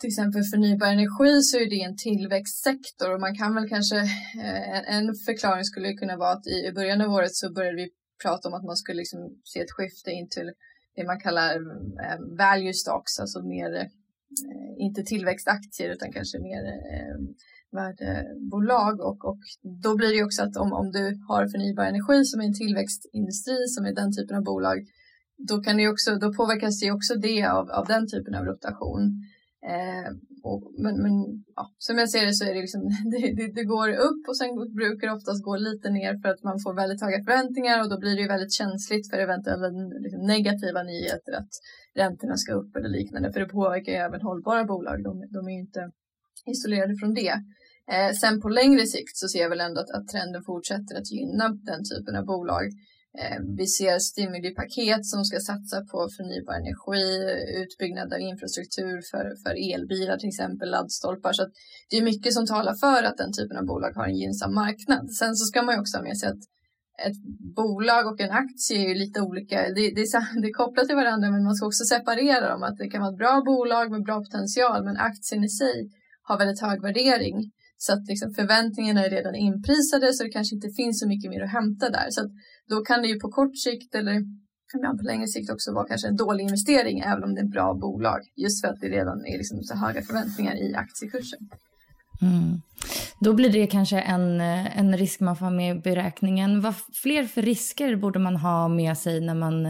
till 0.00 0.08
exempel 0.08 0.42
förnybar 0.52 0.86
energi 0.86 1.42
så 1.42 1.56
är 1.58 1.70
det 1.70 1.82
en 1.82 1.96
tillväxtsektor 1.96 3.14
och 3.14 3.20
man 3.20 3.34
kan 3.36 3.54
väl 3.54 3.68
kanske, 3.68 3.98
eh, 4.44 4.96
en, 4.96 5.14
förklaring 5.26 5.64
skulle 5.64 5.92
kunna 5.92 6.16
vara 6.16 6.32
att 6.32 6.46
i 6.46 6.72
början 6.72 7.00
av 7.00 7.10
året 7.12 7.34
så 7.34 7.52
började 7.52 7.76
vi 7.76 7.88
prata 8.22 8.48
om 8.48 8.54
att 8.54 8.64
man 8.64 8.76
skulle 8.76 8.96
liksom 9.02 9.20
se 9.44 9.60
ett 9.60 9.76
skifte 9.76 10.10
in 10.10 10.28
till 10.28 10.50
det 10.96 11.04
man 11.04 11.20
kallar 11.20 11.54
eh, 12.04 12.18
value 12.38 12.72
stocks, 12.72 13.18
alltså 13.20 13.38
mer, 13.42 13.70
eh, 13.80 13.88
inte 14.86 15.02
tillväxtaktier 15.02 15.90
utan 15.90 16.12
kanske 16.12 16.38
mer 16.38 16.62
värdebolag 17.78 19.00
och, 19.00 19.24
och 19.24 19.42
då 19.84 19.96
blir 19.96 20.12
det 20.16 20.24
också 20.24 20.42
att 20.42 20.56
om, 20.56 20.72
om 20.72 20.90
du 20.90 21.04
har 21.28 21.48
förnybar 21.48 21.84
energi 21.84 22.24
som 22.24 22.40
är 22.40 22.44
en 22.44 22.60
tillväxtindustri 22.62 23.58
som 23.74 23.84
är 23.84 23.94
den 23.94 24.12
typen 24.16 24.36
av 24.36 24.44
bolag 24.44 24.78
då, 25.48 25.62
kan 25.62 25.76
det 25.76 25.88
också, 25.88 26.16
då 26.16 26.32
påverkas 26.32 26.80
det 26.80 26.90
också 26.90 27.14
det 27.14 27.42
av, 27.44 27.70
av 27.70 27.86
den 27.86 28.08
typen 28.08 28.34
av 28.34 28.44
rotation. 28.44 29.02
Eh, 29.66 30.10
och, 30.42 30.72
men 30.78 31.02
men 31.02 31.12
ja, 31.56 31.64
som 31.78 31.98
jag 31.98 32.10
ser 32.10 32.26
det 32.26 32.34
så 32.34 32.44
är 32.44 32.54
det 32.54 32.60
liksom, 32.60 32.82
det, 33.12 33.34
det, 33.38 33.52
det, 33.52 33.64
går 33.64 33.88
upp 33.88 34.22
och 34.28 34.36
sen 34.36 34.74
brukar 34.80 35.06
det 35.06 35.14
oftast 35.14 35.44
gå 35.44 35.56
lite 35.56 35.90
ner 35.90 36.12
för 36.22 36.28
att 36.28 36.42
man 36.42 36.58
får 36.64 36.74
väldigt 36.74 37.02
höga 37.02 37.24
förväntningar 37.24 37.82
och 37.82 37.90
då 37.90 37.98
blir 37.98 38.14
det 38.16 38.22
ju 38.22 38.28
väldigt 38.28 38.58
känsligt 38.60 39.10
för 39.10 39.18
eventuella 39.18 39.68
liksom, 40.04 40.20
negativa 40.26 40.82
nyheter 40.82 41.32
att 41.40 41.52
räntorna 41.94 42.36
ska 42.36 42.52
upp 42.52 42.76
eller 42.76 42.88
liknande 42.88 43.32
för 43.32 43.40
det 43.40 43.46
påverkar 43.58 43.92
ju 43.92 43.98
även 43.98 44.20
hållbara 44.20 44.64
bolag. 44.64 45.02
De, 45.02 45.12
de 45.34 45.48
är 45.48 45.52
ju 45.52 45.60
inte 45.60 45.90
isolerade 46.52 46.94
från 46.96 47.14
det. 47.14 47.34
Eh, 47.92 48.10
sen 48.20 48.40
på 48.40 48.48
längre 48.48 48.86
sikt 48.86 49.16
så 49.16 49.28
ser 49.28 49.42
jag 49.44 49.50
väl 49.50 49.60
ändå 49.60 49.80
att, 49.80 49.90
att 49.90 50.08
trenden 50.08 50.42
fortsätter 50.50 50.94
att 50.96 51.12
gynna 51.12 51.48
den 51.48 51.80
typen 51.90 52.16
av 52.16 52.24
bolag. 52.24 52.64
Eh, 53.20 53.40
vi 53.58 53.66
ser 53.66 53.98
stimulipaket 53.98 55.06
som 55.06 55.24
ska 55.24 55.40
satsa 55.40 55.78
på 55.90 56.08
förnybar 56.16 56.54
energi, 56.62 57.06
utbyggnad 57.62 58.12
av 58.14 58.20
infrastruktur 58.20 58.98
för, 59.10 59.24
för 59.42 59.74
elbilar 59.74 60.16
till 60.18 60.28
exempel, 60.28 60.70
laddstolpar. 60.70 61.32
Så 61.32 61.44
det 61.90 61.96
är 61.96 62.02
mycket 62.02 62.32
som 62.32 62.46
talar 62.46 62.74
för 62.74 63.02
att 63.04 63.16
den 63.16 63.32
typen 63.32 63.56
av 63.56 63.64
bolag 63.66 63.92
har 63.98 64.06
en 64.06 64.16
gynnsam 64.16 64.54
marknad. 64.54 65.04
Sen 65.20 65.36
så 65.36 65.44
ska 65.44 65.62
man 65.62 65.74
ju 65.74 65.80
också 65.80 65.96
ha 65.96 66.04
med 66.04 66.18
sig 66.18 66.28
att 66.28 66.44
ett 67.06 67.20
bolag 67.56 68.06
och 68.06 68.20
en 68.20 68.30
aktie 68.30 68.78
är 68.84 68.88
ju 68.88 68.94
lite 68.94 69.20
olika. 69.20 69.56
Det, 69.76 69.84
det, 69.96 70.00
är, 70.00 70.40
det 70.42 70.48
är 70.48 70.52
kopplat 70.52 70.86
till 70.86 70.96
varandra 70.96 71.30
men 71.30 71.44
man 71.44 71.54
ska 71.54 71.66
också 71.66 71.84
separera 71.84 72.50
dem. 72.52 72.62
Att 72.62 72.78
det 72.78 72.88
kan 72.90 73.00
vara 73.00 73.12
ett 73.12 73.18
bra 73.18 73.42
bolag 73.46 73.90
med 73.90 74.02
bra 74.02 74.18
potential 74.26 74.84
men 74.84 74.96
aktien 74.96 75.44
i 75.44 75.48
sig 75.48 75.90
har 76.22 76.38
väldigt 76.38 76.60
hög 76.60 76.82
värdering. 76.82 77.36
Så 77.78 77.92
att 77.92 78.06
liksom 78.08 78.34
förväntningarna 78.34 79.04
är 79.06 79.10
redan 79.10 79.34
inprisade 79.34 80.12
så 80.12 80.24
det 80.24 80.30
kanske 80.30 80.54
inte 80.54 80.70
finns 80.76 81.00
så 81.00 81.08
mycket 81.08 81.30
mer 81.30 81.42
att 81.42 81.52
hämta 81.58 81.90
där. 81.90 82.06
Så 82.10 82.20
att 82.20 82.30
då 82.68 82.76
kan 82.88 83.02
det 83.02 83.08
ju 83.08 83.20
på 83.20 83.28
kort 83.28 83.56
sikt 83.58 83.94
eller 83.94 84.14
ibland 84.76 84.98
på 84.98 85.04
längre 85.04 85.26
sikt 85.26 85.50
också 85.50 85.72
vara 85.72 85.86
kanske 85.88 86.08
en 86.08 86.16
dålig 86.16 86.44
investering 86.44 87.00
även 87.00 87.24
om 87.24 87.34
det 87.34 87.40
är 87.40 87.44
ett 87.44 87.50
bra 87.50 87.74
bolag. 87.74 88.20
Just 88.36 88.60
för 88.60 88.68
att 88.68 88.80
det 88.80 88.88
redan 88.88 89.18
är 89.26 89.38
liksom 89.38 89.62
så 89.62 89.74
höga 89.74 90.02
förväntningar 90.02 90.54
i 90.54 90.74
aktiekursen. 90.74 91.38
Mm. 92.22 92.60
Då 93.20 93.34
blir 93.34 93.52
det 93.52 93.66
kanske 93.66 94.00
en, 94.00 94.40
en 94.80 94.96
risk 94.96 95.20
man 95.20 95.36
får 95.36 95.46
ha 95.46 95.52
med 95.52 95.76
i 95.76 95.80
beräkningen. 95.80 96.60
Vad 96.60 96.74
fler 97.02 97.24
för 97.24 97.42
risker 97.42 97.96
borde 97.96 98.18
man 98.18 98.36
ha 98.36 98.68
med 98.68 98.98
sig 98.98 99.20
när 99.20 99.34
man, 99.34 99.62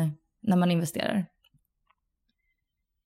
när 0.43 0.57
man 0.57 0.71
investerar? 0.71 1.27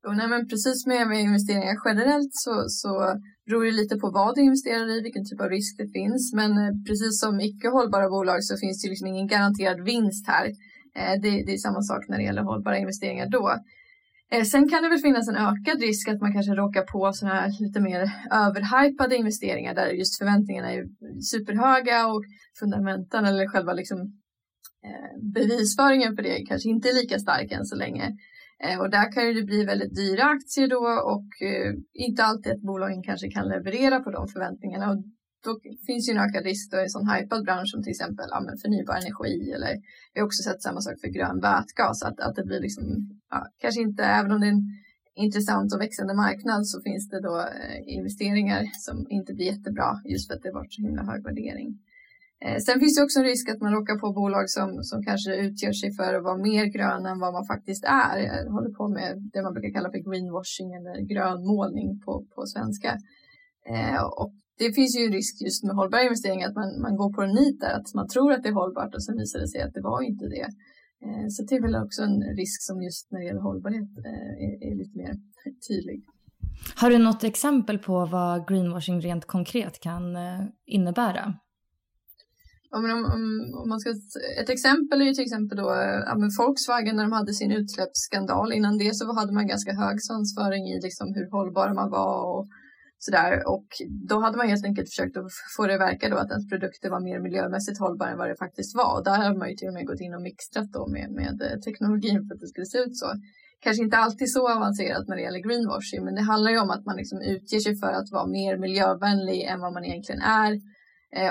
Och 0.06 0.16
nej, 0.16 0.28
men 0.28 0.48
precis 0.48 0.86
med, 0.86 1.08
med 1.08 1.20
investeringar 1.20 1.76
generellt 1.84 2.30
så, 2.32 2.64
så 2.68 3.20
beror 3.46 3.64
det 3.64 3.70
lite 3.70 3.96
på 3.96 4.10
vad 4.10 4.34
du 4.34 4.40
investerar 4.42 4.98
i, 4.98 5.00
vilken 5.02 5.24
typ 5.24 5.40
av 5.40 5.48
risk 5.48 5.78
det 5.78 5.88
finns. 5.88 6.32
Men 6.34 6.50
eh, 6.52 6.72
precis 6.86 7.20
som 7.20 7.40
icke 7.40 7.68
hållbara 7.68 8.08
bolag 8.08 8.44
så 8.44 8.56
finns 8.56 8.82
det 8.82 8.88
liksom 8.88 9.06
ingen 9.06 9.26
garanterad 9.26 9.80
vinst 9.84 10.26
här. 10.26 10.46
Eh, 10.96 11.14
det, 11.22 11.30
det, 11.46 11.52
är 11.52 11.58
samma 11.58 11.82
sak 11.82 12.02
när 12.08 12.16
det 12.18 12.24
gäller 12.24 12.42
hållbara 12.42 12.78
investeringar 12.78 13.28
då. 13.30 13.58
Eh, 14.32 14.44
sen 14.44 14.68
kan 14.68 14.82
det 14.82 14.88
väl 14.88 14.98
finnas 14.98 15.28
en 15.28 15.36
ökad 15.36 15.80
risk 15.80 16.08
att 16.08 16.20
man 16.20 16.32
kanske 16.32 16.52
råkar 16.52 16.82
på 16.82 17.12
sådana 17.12 17.40
här 17.40 17.50
lite 17.60 17.80
mer 17.80 18.00
överhypade 18.30 19.16
investeringar 19.16 19.74
där 19.74 19.88
just 19.88 20.18
förväntningarna 20.18 20.72
är 20.72 20.84
superhöga 21.32 22.06
och 22.06 22.24
fundamenten 22.58 23.24
eller 23.24 23.46
själva 23.48 23.72
liksom, 23.72 23.98
bevisföringen 25.34 26.16
för 26.16 26.22
det 26.22 26.46
kanske 26.48 26.68
inte 26.68 26.88
är 26.88 26.94
lika 26.94 27.18
stark 27.18 27.52
än 27.52 27.64
så 27.64 27.76
länge. 27.76 28.16
Eh, 28.64 28.80
och 28.80 28.90
där 28.90 29.12
kan 29.12 29.34
det 29.34 29.42
bli 29.42 29.64
väldigt 29.64 29.94
dyra 29.94 30.24
aktier 30.24 30.68
då 30.68 30.84
och 31.14 31.30
eh, 31.48 31.72
inte 32.06 32.24
alltid 32.24 32.52
att 32.52 32.68
bolagen 32.70 33.02
kanske 33.02 33.28
kan 33.30 33.48
leverera 33.48 34.00
på 34.00 34.10
de 34.10 34.28
förväntningarna. 34.28 34.90
Och 34.90 34.98
då 35.44 35.50
finns 35.86 36.08
ju 36.08 36.12
en 36.12 36.24
ökad 36.26 36.44
risk 36.44 36.70
då 36.70 36.76
i 36.78 36.82
en 36.82 36.96
sån 36.96 37.08
hypad 37.12 37.44
bransch 37.44 37.70
som 37.72 37.82
till 37.82 37.90
exempel 37.96 38.26
ja, 38.30 38.38
förnybar 38.62 38.96
energi 39.02 39.52
eller 39.56 39.72
vi 40.12 40.20
har 40.20 40.26
också 40.26 40.42
sett 40.42 40.62
samma 40.62 40.80
sak 40.80 40.96
för 41.00 41.08
grön 41.08 41.40
vätgas 41.40 42.02
att, 42.02 42.20
att 42.20 42.34
det 42.36 42.44
blir 42.44 42.60
liksom, 42.60 42.84
ja, 43.30 43.46
kanske 43.62 43.80
inte, 43.80 44.02
även 44.04 44.32
om 44.32 44.40
det 44.40 44.46
är 44.46 44.56
en 44.58 44.64
intressant 45.14 45.74
och 45.74 45.80
växande 45.80 46.14
marknad 46.14 46.66
så 46.66 46.82
finns 46.86 47.08
det 47.08 47.20
då 47.20 47.36
eh, 47.40 47.94
investeringar 47.96 48.62
som 48.86 49.06
inte 49.10 49.34
blir 49.34 49.46
jättebra 49.46 49.90
just 50.04 50.26
för 50.26 50.34
att 50.34 50.42
det 50.42 50.52
varit 50.52 50.74
så 50.74 50.82
himla 50.82 51.02
hög 51.02 51.22
värdering. 51.24 51.68
Eh, 52.44 52.58
sen 52.66 52.80
finns 52.80 52.96
det 52.96 53.04
också 53.04 53.18
en 53.18 53.30
risk 53.32 53.48
att 53.48 53.60
man 53.60 53.72
råkar 53.72 53.96
på 53.98 54.12
bolag 54.12 54.50
som, 54.50 54.68
som 54.90 54.98
kanske 55.08 55.30
utgör 55.46 55.72
sig 55.72 55.90
för 55.98 56.14
att 56.14 56.24
vara 56.28 56.44
mer 56.48 56.64
gröna 56.76 57.10
än 57.10 57.22
vad 57.24 57.32
man 57.32 57.46
faktiskt 57.46 57.84
är. 57.84 58.16
Jag 58.18 58.50
håller 58.56 58.72
på 58.80 58.88
med 58.88 59.30
det 59.32 59.42
man 59.42 59.54
brukar 59.54 59.72
kalla 59.76 59.90
för 59.90 60.02
greenwashing 60.08 60.70
eller 60.78 60.94
grönmålning 61.12 61.88
på, 62.04 62.12
på 62.34 62.40
svenska. 62.54 62.90
Eh, 63.72 64.02
och 64.20 64.32
det 64.58 64.72
finns 64.72 64.92
ju 64.98 65.02
en 65.06 65.12
risk 65.12 65.34
just 65.46 65.64
med 65.64 65.74
hållbara 65.76 66.02
investeringar 66.02 66.48
att 66.48 66.54
man, 66.54 66.80
man 66.86 66.96
går 66.96 67.12
på 67.12 67.22
en 67.22 67.34
nit 67.40 67.60
där, 67.60 67.74
att 67.78 67.94
man 67.94 68.08
tror 68.08 68.32
att 68.32 68.42
det 68.42 68.48
är 68.48 68.60
hållbart 68.62 68.94
och 68.94 69.04
sen 69.04 69.16
visar 69.22 69.38
det 69.40 69.48
sig 69.48 69.60
att 69.62 69.74
det 69.74 69.80
var 69.90 70.02
inte 70.02 70.24
det. 70.36 70.48
Eh, 71.04 71.26
så 71.30 71.38
det 71.44 71.54
är 71.54 71.62
väl 71.62 71.76
också 71.84 72.02
en 72.02 72.22
risk 72.40 72.58
som 72.68 72.82
just 72.82 73.10
när 73.10 73.18
det 73.20 73.26
gäller 73.26 73.46
hållbarhet 73.48 73.90
eh, 74.08 74.32
är, 74.46 74.54
är 74.68 74.74
lite 74.82 74.96
mer 74.98 75.14
tydlig. 75.68 75.98
Har 76.76 76.90
du 76.90 76.98
något 76.98 77.24
exempel 77.24 77.78
på 77.78 78.06
vad 78.06 78.48
greenwashing 78.48 79.00
rent 79.00 79.24
konkret 79.24 79.80
kan 79.80 80.16
eh, 80.16 80.40
innebära? 80.66 81.34
Om, 82.76 82.84
om, 83.14 83.24
om, 83.62 83.68
man 83.68 83.80
ska, 83.80 83.90
ett 84.40 84.50
exempel 84.50 85.00
är 85.00 85.04
ju 85.04 85.14
till 85.14 85.28
exempel 85.28 85.58
då 85.58 85.68
eh, 85.70 86.00
ja, 86.08 86.14
Volkswagen 86.38 86.96
när 86.96 87.02
de 87.02 87.12
hade 87.12 87.32
sin 87.32 87.52
utsläppsskandal. 87.52 88.52
Innan 88.52 88.78
det 88.78 88.94
så 88.94 89.14
hade 89.18 89.32
man 89.32 89.46
ganska 89.46 89.72
hög 89.72 89.96
svansföring 90.02 90.64
i 90.72 90.80
liksom 90.82 91.06
hur 91.16 91.30
hållbar 91.30 91.74
man 91.74 91.90
var 91.90 92.14
och 92.32 92.48
sådär. 93.06 93.32
Och 93.52 93.68
då 94.10 94.16
hade 94.24 94.36
man 94.36 94.48
helt 94.48 94.64
enkelt 94.64 94.88
försökt 94.88 95.16
att 95.16 95.32
få 95.56 95.66
det 95.66 95.74
att 95.74 95.86
verka 95.88 96.08
då 96.08 96.16
att 96.16 96.30
ens 96.30 96.48
produkter 96.52 96.88
var 96.90 97.00
mer 97.08 97.20
miljömässigt 97.26 97.78
hållbara 97.78 98.10
än 98.10 98.18
vad 98.18 98.28
det 98.28 98.36
faktiskt 98.46 98.76
var. 98.76 98.90
Och 98.96 99.04
där 99.04 99.18
har 99.22 99.34
man 99.40 99.48
ju 99.50 99.56
till 99.56 99.68
och 99.68 99.74
med 99.74 99.86
gått 99.86 100.04
in 100.06 100.14
och 100.14 100.22
mixtrat 100.22 100.68
då 100.76 100.82
med, 100.96 101.08
med 101.20 101.36
eh, 101.46 101.58
teknologin 101.66 102.18
för 102.24 102.34
att 102.34 102.40
det 102.40 102.52
skulle 102.52 102.72
se 102.74 102.78
ut 102.78 102.96
så. 103.02 103.08
Kanske 103.64 103.82
inte 103.82 103.96
alltid 103.96 104.28
så 104.32 104.42
avancerat 104.56 105.08
när 105.08 105.16
det 105.16 105.22
gäller 105.22 105.46
greenwashing, 105.46 106.04
men 106.04 106.14
det 106.14 106.24
handlar 106.32 106.50
ju 106.50 106.58
om 106.64 106.70
att 106.70 106.84
man 106.88 106.96
liksom 106.96 107.18
utger 107.34 107.60
sig 107.66 107.74
för 107.82 107.92
att 107.98 108.10
vara 108.16 108.26
mer 108.26 108.52
miljövänlig 108.64 109.40
än 109.42 109.60
vad 109.60 109.72
man 109.72 109.84
egentligen 109.84 110.22
är 110.44 110.52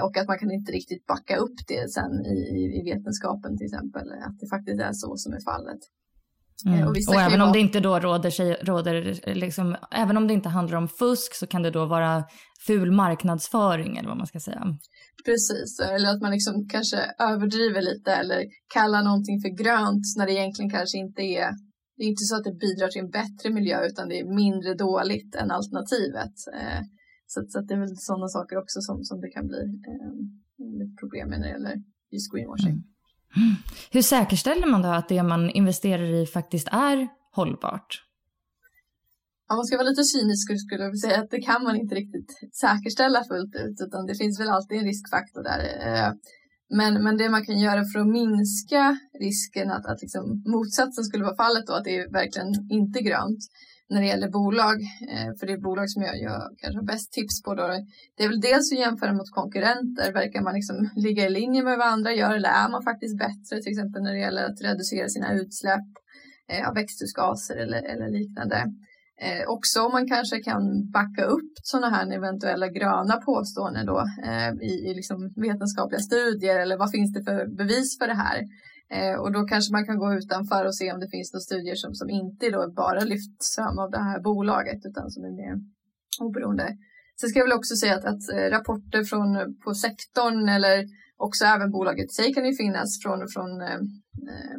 och 0.05 0.17
att 0.17 0.27
man 0.27 0.39
kan 0.39 0.51
inte 0.51 0.71
riktigt 0.71 1.05
backa 1.05 1.35
upp 1.37 1.57
det 1.67 1.91
sen 1.97 2.13
i, 2.25 2.39
i 2.77 2.81
vetenskapen 2.91 3.57
till 3.57 3.65
exempel, 3.65 4.05
att 4.27 4.37
det 4.39 4.47
faktiskt 4.55 4.81
är 4.81 4.93
så 4.93 5.17
som 5.17 5.33
är 5.33 5.43
fallet. 5.51 5.81
Eh, 6.65 6.73
mm. 6.73 6.87
Och, 6.87 6.95
och 7.07 7.21
även 7.21 7.41
om 7.41 7.51
det 7.51 7.59
inte 7.59 7.79
då 7.79 7.99
råder, 7.99 8.29
sig, 8.29 8.53
råder 8.53 8.95
liksom, 9.35 9.75
även 9.91 10.17
om 10.17 10.27
det 10.27 10.33
inte 10.33 10.49
handlar 10.49 10.77
om 10.77 10.87
fusk 10.87 11.35
så 11.35 11.47
kan 11.47 11.63
det 11.63 11.71
då 11.71 11.85
vara 11.85 12.23
ful 12.67 12.91
marknadsföring 12.91 13.97
eller 13.97 14.09
vad 14.09 14.17
man 14.17 14.27
ska 14.27 14.39
säga. 14.39 14.63
Precis, 15.25 15.79
eller 15.79 16.09
att 16.09 16.21
man 16.21 16.31
liksom 16.31 16.67
kanske 16.69 16.97
överdriver 17.19 17.81
lite 17.81 18.11
eller 18.11 18.43
kallar 18.73 19.03
någonting 19.03 19.41
för 19.41 19.49
grönt 19.63 20.05
när 20.17 20.25
det 20.25 20.33
egentligen 20.33 20.71
kanske 20.71 20.97
inte 20.97 21.21
är 21.21 21.51
det 21.97 22.05
är 22.05 22.09
inte 22.09 22.29
så 22.29 22.35
att 22.35 22.43
det 22.43 22.63
bidrar 22.65 22.87
till 22.87 23.01
en 23.01 23.09
bättre 23.09 23.49
miljö 23.49 23.85
utan 23.85 24.09
det 24.09 24.19
är 24.19 24.35
mindre 24.43 24.73
dåligt 24.73 25.35
än 25.35 25.51
alternativet. 25.51 26.35
Så, 27.33 27.45
så 27.49 27.61
det 27.61 27.73
är 27.73 27.79
väl 27.79 27.97
sådana 27.97 28.27
saker 28.27 28.55
också 28.57 28.77
som, 28.87 29.03
som 29.03 29.21
det 29.21 29.29
kan 29.29 29.47
bli 29.47 29.63
eh, 29.89 30.13
problem 30.99 31.29
med 31.29 31.39
när 31.39 31.47
det 31.47 31.53
gäller 31.53 31.75
just 32.13 32.31
greenwashing. 32.33 32.77
Mm. 33.39 33.55
Hur 33.91 34.01
säkerställer 34.01 34.67
man 34.67 34.81
då 34.81 34.89
att 34.89 35.09
det 35.09 35.23
man 35.23 35.49
investerar 35.49 36.07
i 36.21 36.25
faktiskt 36.25 36.67
är 36.71 37.07
hållbart? 37.31 37.91
Om 39.49 39.55
man 39.57 39.65
ska 39.65 39.77
vara 39.77 39.89
lite 39.89 40.03
cynisk 40.03 40.43
skulle 40.65 40.83
jag 40.83 40.99
säga 40.99 41.19
att 41.21 41.31
det 41.35 41.41
kan 41.41 41.63
man 41.63 41.75
inte 41.75 41.95
riktigt 41.95 42.31
säkerställa 42.63 43.23
fullt 43.23 43.55
ut 43.55 43.77
utan 43.85 44.05
det 44.05 44.15
finns 44.15 44.39
väl 44.39 44.49
alltid 44.49 44.77
en 44.77 44.85
riskfaktor 44.85 45.43
där. 45.43 45.61
Eh, 45.87 46.11
men, 46.79 47.03
men 47.03 47.17
det 47.17 47.29
man 47.29 47.45
kan 47.45 47.59
göra 47.59 47.83
för 47.91 47.99
att 47.99 48.07
minska 48.21 48.97
risken 49.19 49.71
att, 49.71 49.85
att 49.85 50.01
liksom 50.01 50.23
motsatsen 50.45 51.03
skulle 51.03 51.23
vara 51.23 51.43
fallet 51.43 51.67
då, 51.67 51.73
att 51.73 51.83
det 51.83 51.95
är 51.97 52.11
verkligen 52.11 52.51
inte 52.79 52.99
grönt, 53.01 53.41
när 53.91 54.01
det 54.01 54.07
gäller 54.07 54.29
bolag, 54.29 54.77
eh, 55.13 55.29
för 55.37 55.47
det 55.47 55.53
är 55.53 55.67
bolag 55.67 55.89
som 55.89 56.01
jag, 56.01 56.15
jag 56.27 56.41
kanske 56.57 56.77
har 56.81 56.91
bäst 56.93 57.11
tips 57.13 57.43
på 57.43 57.55
då, 57.55 57.67
det 58.15 58.23
är 58.23 58.29
väl 58.33 58.41
dels 58.49 58.71
att 58.71 58.79
jämföra 58.79 59.13
mot 59.13 59.31
konkurrenter, 59.39 60.13
verkar 60.13 60.41
man 60.41 60.53
liksom 60.53 60.77
ligga 61.05 61.25
i 61.25 61.29
linje 61.29 61.63
med 61.63 61.77
vad 61.77 61.87
andra 61.87 62.11
gör 62.13 62.33
eller 62.35 62.49
är 62.49 62.69
man 62.69 62.83
faktiskt 62.83 63.17
bättre 63.17 63.61
till 63.61 63.71
exempel 63.71 64.03
när 64.03 64.13
det 64.13 64.19
gäller 64.19 64.45
att 64.45 64.61
reducera 64.61 65.07
sina 65.09 65.33
utsläpp 65.33 65.89
eh, 66.51 66.67
av 66.67 66.73
växthusgaser 66.75 67.55
eller, 67.63 67.81
eller 67.91 68.09
liknande. 68.19 68.59
Eh, 69.25 69.43
också 69.55 69.81
om 69.85 69.91
man 69.91 70.07
kanske 70.07 70.37
kan 70.39 70.63
backa 70.97 71.23
upp 71.35 71.53
sådana 71.63 71.89
här 71.95 72.11
eventuella 72.11 72.67
gröna 72.67 73.15
påståenden 73.29 73.85
då 73.85 73.99
eh, 74.27 74.51
i, 74.69 74.73
i 74.89 74.93
liksom 74.99 75.17
vetenskapliga 75.35 75.99
studier 75.99 76.59
eller 76.59 76.77
vad 76.77 76.91
finns 76.91 77.13
det 77.13 77.23
för 77.23 77.57
bevis 77.57 77.97
för 77.99 78.07
det 78.07 78.19
här? 78.25 78.37
Eh, 78.95 79.15
och 79.21 79.31
då 79.31 79.41
kanske 79.43 79.71
man 79.71 79.85
kan 79.85 79.97
gå 79.97 80.13
utanför 80.13 80.65
och 80.65 80.75
se 80.75 80.91
om 80.93 80.99
det 80.99 81.09
finns 81.09 81.33
några 81.33 81.41
studier 81.41 81.75
som, 81.75 81.93
som 81.93 82.09
inte 82.09 82.49
då 82.49 82.73
bara 82.75 82.99
lyfts 82.99 83.55
fram 83.55 83.79
av 83.79 83.91
det 83.91 84.03
här 84.09 84.19
bolaget 84.21 84.81
utan 84.89 85.11
som 85.11 85.23
är 85.23 85.33
mer 85.41 85.55
oberoende. 86.21 86.67
Sen 87.19 87.29
ska 87.29 87.39
jag 87.39 87.45
väl 87.45 87.59
också 87.59 87.75
säga 87.75 87.95
att, 87.95 88.05
att 88.05 88.23
eh, 88.35 88.47
rapporter 88.57 89.03
från 89.03 89.29
på 89.63 89.73
sektorn 89.73 90.49
eller 90.49 90.85
också 91.17 91.45
även 91.45 91.71
bolaget 91.71 92.11
i 92.11 92.13
sig 92.13 92.33
kan 92.33 92.45
ju 92.45 92.55
finnas 92.55 92.89
från, 93.03 93.19
från 93.33 93.61
eh, 93.61 93.79
eh 94.31 94.57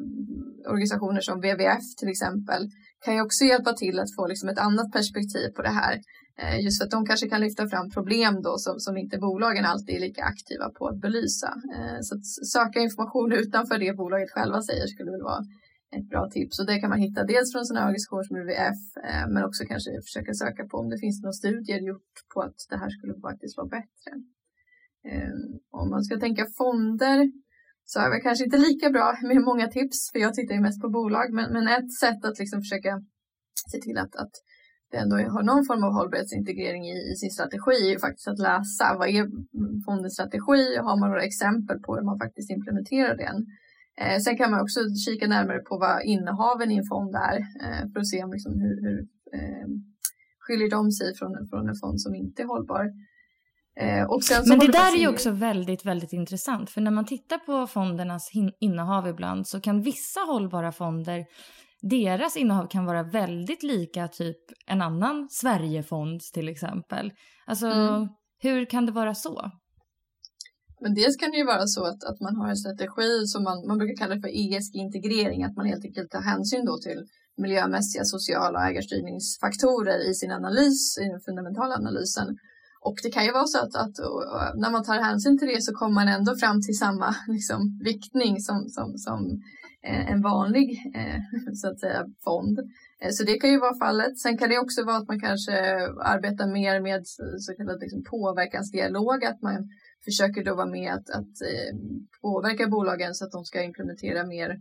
organisationer 0.72 1.20
som 1.20 1.40
WWF 1.40 1.86
till 1.98 2.08
exempel 2.08 2.62
kan 3.04 3.14
ju 3.14 3.20
också 3.22 3.44
hjälpa 3.44 3.72
till 3.72 3.98
att 3.98 4.14
få 4.16 4.26
liksom 4.26 4.48
ett 4.48 4.58
annat 4.58 4.92
perspektiv 4.92 5.48
på 5.56 5.62
det 5.62 5.74
här. 5.82 5.94
Eh, 6.38 6.64
just 6.64 6.78
för 6.78 6.84
att 6.84 6.90
de 6.90 7.06
kanske 7.06 7.28
kan 7.28 7.40
lyfta 7.40 7.68
fram 7.68 7.90
problem 7.90 8.42
då 8.42 8.58
som, 8.58 8.80
som 8.80 8.96
inte 8.96 9.18
bolagen 9.18 9.64
alltid 9.64 9.94
är 9.96 10.00
lika 10.00 10.24
aktiva 10.24 10.70
på 10.70 10.88
att 10.88 11.00
belysa. 11.00 11.50
Eh, 11.76 11.98
så 12.00 12.14
att 12.14 12.26
söka 12.56 12.80
information 12.80 13.32
utanför 13.42 13.78
det 13.78 13.96
bolaget 13.96 14.30
själva 14.30 14.62
säger 14.62 14.86
skulle 14.86 15.10
väl 15.10 15.22
vara 15.22 15.42
ett 15.96 16.08
bra 16.08 16.30
tips. 16.30 16.60
Och 16.60 16.66
det 16.66 16.78
kan 16.80 16.90
man 16.90 16.98
hitta 16.98 17.24
dels 17.24 17.52
från 17.52 17.64
sådana 17.64 17.86
organisationer 17.86 18.22
som 18.22 18.36
UVF 18.36 18.82
eh, 19.08 19.26
men 19.32 19.44
också 19.44 19.64
kanske 19.64 19.90
försöka 20.08 20.32
söka 20.34 20.62
på 20.70 20.76
om 20.78 20.88
det 20.88 20.98
finns 20.98 21.22
några 21.22 21.32
studier 21.32 21.80
gjort 21.90 22.14
på 22.34 22.40
att 22.40 22.58
det 22.70 22.76
här 22.82 22.90
skulle 22.90 23.14
faktiskt 23.28 23.56
vara 23.56 23.68
bättre. 23.78 24.12
Om 25.70 25.90
man 25.90 26.04
ska 26.04 26.20
tänka 26.20 26.46
fonder 26.58 27.32
så 27.84 28.00
är 28.00 28.10
det 28.10 28.20
kanske 28.20 28.44
inte 28.44 28.58
lika 28.58 28.90
bra 28.90 29.18
med 29.28 29.42
många 29.42 29.66
tips 29.68 29.98
för 30.12 30.18
jag 30.18 30.34
tittar 30.34 30.54
ju 30.54 30.60
mest 30.60 30.80
på 30.82 30.88
bolag 30.88 31.32
men, 31.32 31.52
men 31.52 31.68
ett 31.68 31.92
sätt 31.92 32.24
att 32.24 32.38
liksom 32.38 32.60
försöka 32.60 32.92
se 33.72 33.78
till 33.78 33.98
att, 33.98 34.16
att 34.16 34.34
ändå 34.94 35.16
har 35.16 35.42
någon 35.42 35.66
form 35.66 35.84
av 35.84 35.92
hållbarhetsintegrering 35.98 36.84
i, 36.94 36.96
i 37.12 37.14
sin 37.16 37.30
strategi 37.30 37.76
är 37.86 37.90
ju 37.94 37.98
faktiskt 37.98 38.28
att 38.28 38.38
läsa 38.38 38.84
vad 38.98 39.08
är 39.08 39.24
fondens 39.86 40.14
strategi 40.14 40.62
och 40.78 40.84
har 40.88 40.96
man 41.00 41.08
några 41.10 41.28
exempel 41.30 41.78
på 41.84 41.96
hur 41.96 42.04
man 42.10 42.18
faktiskt 42.24 42.50
implementerar 42.50 43.16
den. 43.16 43.36
Eh, 44.00 44.18
sen 44.24 44.36
kan 44.36 44.50
man 44.50 44.60
också 44.60 44.80
kika 45.06 45.26
närmare 45.26 45.58
på 45.58 45.78
vad 45.78 45.96
innehaven 46.04 46.70
i 46.70 46.76
en 46.76 46.90
fond 46.92 47.14
är 47.30 47.38
eh, 47.64 47.82
för 47.90 48.00
att 48.00 48.10
se 48.12 48.24
om 48.24 48.32
liksom 48.32 48.52
hur, 48.64 48.76
hur 48.84 48.98
eh, 49.36 49.66
skiljer 50.44 50.70
de 50.70 50.92
sig 50.92 51.14
från, 51.18 51.30
från 51.50 51.68
en 51.68 51.78
fond 51.82 52.00
som 52.00 52.14
inte 52.14 52.42
är 52.42 52.46
hållbar. 52.46 52.84
Eh, 53.80 54.06
Men 54.46 54.58
det 54.58 54.72
där 54.72 54.96
är 54.96 55.00
ju 55.00 55.08
också 55.08 55.30
väldigt, 55.30 55.84
väldigt 55.84 56.12
intressant. 56.12 56.70
För 56.70 56.80
när 56.80 56.90
man 56.90 57.04
tittar 57.04 57.38
på 57.38 57.66
fondernas 57.66 58.30
innehav 58.60 59.08
ibland 59.08 59.46
så 59.46 59.60
kan 59.60 59.82
vissa 59.82 60.20
hållbara 60.20 60.72
fonder 60.72 61.24
deras 61.82 62.36
innehav 62.36 62.66
kan 62.66 62.84
vara 62.84 63.02
väldigt 63.02 63.62
lika 63.62 64.08
typ 64.08 64.36
en 64.66 64.82
annan 64.82 65.28
Sverigefond 65.30 66.20
till 66.20 66.48
exempel. 66.48 67.12
Alltså 67.46 67.66
mm. 67.66 68.08
hur 68.38 68.64
kan 68.64 68.86
det 68.86 68.92
vara 68.92 69.14
så? 69.14 69.50
Men 70.80 70.94
dels 70.94 71.16
kan 71.16 71.30
det 71.30 71.36
ju 71.36 71.46
vara 71.46 71.66
så 71.66 71.84
att, 71.84 72.04
att 72.04 72.20
man 72.20 72.36
har 72.36 72.48
en 72.48 72.56
strategi 72.56 73.26
som 73.26 73.42
man, 73.42 73.66
man 73.68 73.78
brukar 73.78 73.96
kalla 73.96 74.20
för 74.20 74.28
ESG-integrering, 74.28 75.44
att 75.44 75.56
man 75.56 75.66
helt 75.66 75.84
enkelt 75.84 76.10
tar 76.10 76.22
hänsyn 76.32 76.64
då 76.64 76.78
till 76.78 77.00
miljömässiga, 77.36 78.04
sociala 78.04 78.58
och 78.58 78.66
ägarstyrningsfaktorer 78.70 80.10
i 80.10 80.14
sin 80.14 80.32
analys, 80.32 80.98
i 81.02 81.04
den 81.12 81.20
fundamentala 81.20 81.74
analysen. 81.74 82.28
Och 82.88 82.96
det 83.02 83.10
kan 83.10 83.24
ju 83.24 83.32
vara 83.32 83.46
så 83.46 83.58
att, 83.58 83.74
att 83.84 83.96
när 84.62 84.70
man 84.70 84.84
tar 84.84 84.98
hänsyn 85.08 85.38
till 85.38 85.48
det 85.48 85.62
så 85.62 85.72
kommer 85.74 85.94
man 85.94 86.08
ändå 86.08 86.36
fram 86.36 86.58
till 86.62 86.78
samma 86.78 87.08
liksom, 87.36 87.60
viktning 87.84 88.40
som, 88.40 88.68
som, 88.68 88.98
som 89.06 89.18
en 89.82 90.22
vanlig 90.22 90.92
eh, 90.94 91.20
så 91.54 91.68
att 91.68 91.80
säga, 91.80 92.06
fond. 92.24 92.58
Eh, 93.00 93.10
så 93.10 93.24
det 93.24 93.38
kan 93.38 93.50
ju 93.50 93.58
vara 93.58 93.78
fallet. 93.78 94.18
Sen 94.18 94.38
kan 94.38 94.48
det 94.48 94.58
också 94.58 94.84
vara 94.84 94.96
att 94.96 95.08
man 95.08 95.20
kanske 95.20 95.52
arbetar 96.00 96.46
mer 96.46 96.80
med 96.80 97.02
så 97.38 97.54
kallad 97.56 97.80
liksom 97.80 98.04
påverkansdialog, 98.04 99.24
att 99.24 99.42
man 99.42 99.68
försöker 100.04 100.44
då 100.44 100.54
vara 100.54 100.66
med 100.66 100.92
att, 100.92 101.10
att 101.10 101.34
påverka 102.22 102.68
bolagen 102.68 103.14
så 103.14 103.24
att 103.24 103.32
de 103.32 103.44
ska 103.44 103.62
implementera 103.62 104.26
mer 104.26 104.60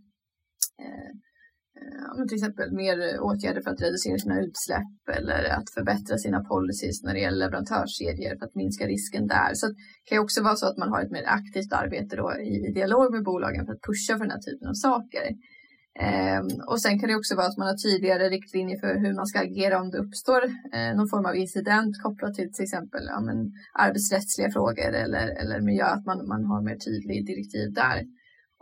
Eh, 1.82 2.04
ja, 2.18 2.26
till 2.28 2.38
exempel 2.38 2.68
mer 2.84 2.96
eh, 3.08 3.22
åtgärder 3.30 3.62
för 3.62 3.72
att 3.72 3.82
reducera 3.82 4.18
sina 4.18 4.38
utsläpp 4.46 5.18
eller 5.18 5.44
att 5.58 5.70
förbättra 5.78 6.18
sina 6.18 6.40
policies 6.44 7.04
när 7.04 7.14
det 7.14 7.20
gäller 7.20 7.44
leverantörskedjor 7.46 8.34
för 8.40 8.46
att 8.46 8.56
minska 8.56 8.84
risken 8.88 9.28
där. 9.28 9.52
Så 9.54 9.68
det 9.68 9.76
kan 10.06 10.16
ju 10.16 10.24
också 10.24 10.44
vara 10.44 10.56
så 10.56 10.66
att 10.68 10.78
man 10.78 10.90
har 10.90 11.02
ett 11.02 11.12
mer 11.12 11.28
aktivt 11.40 11.74
arbete 11.82 12.16
då 12.16 12.28
i, 12.52 12.54
i 12.68 12.72
dialog 12.74 13.14
med 13.14 13.24
bolagen 13.24 13.66
för 13.66 13.74
att 13.74 13.88
pusha 13.90 14.14
för 14.18 14.26
den 14.26 14.36
här 14.36 14.46
typen 14.48 14.68
av 14.74 14.74
saker. 14.74 15.28
Eh, 16.00 16.42
och 16.72 16.82
sen 16.82 17.00
kan 17.00 17.10
det 17.10 17.16
också 17.16 17.36
vara 17.36 17.48
att 17.48 17.58
man 17.58 17.68
har 17.68 17.78
tydligare 17.88 18.30
riktlinjer 18.30 18.80
för 18.80 18.94
hur 19.04 19.14
man 19.14 19.28
ska 19.28 19.40
agera 19.40 19.82
om 19.82 19.90
det 19.92 19.98
uppstår 19.98 20.42
eh, 20.76 20.92
någon 20.98 21.10
form 21.14 21.26
av 21.26 21.36
incident 21.36 21.94
kopplat 22.04 22.34
till 22.34 22.54
till 22.54 22.64
exempel 22.64 23.04
ja, 23.14 23.20
men, 23.28 23.38
arbetsrättsliga 23.86 24.50
frågor 24.52 24.92
eller, 25.04 25.28
eller 25.42 25.62
miljö, 25.62 25.86
att 25.86 26.06
man, 26.06 26.28
man 26.34 26.44
har 26.46 26.62
mer 26.62 26.78
tydlig 26.88 27.26
direktiv 27.32 27.74
där. 27.74 27.98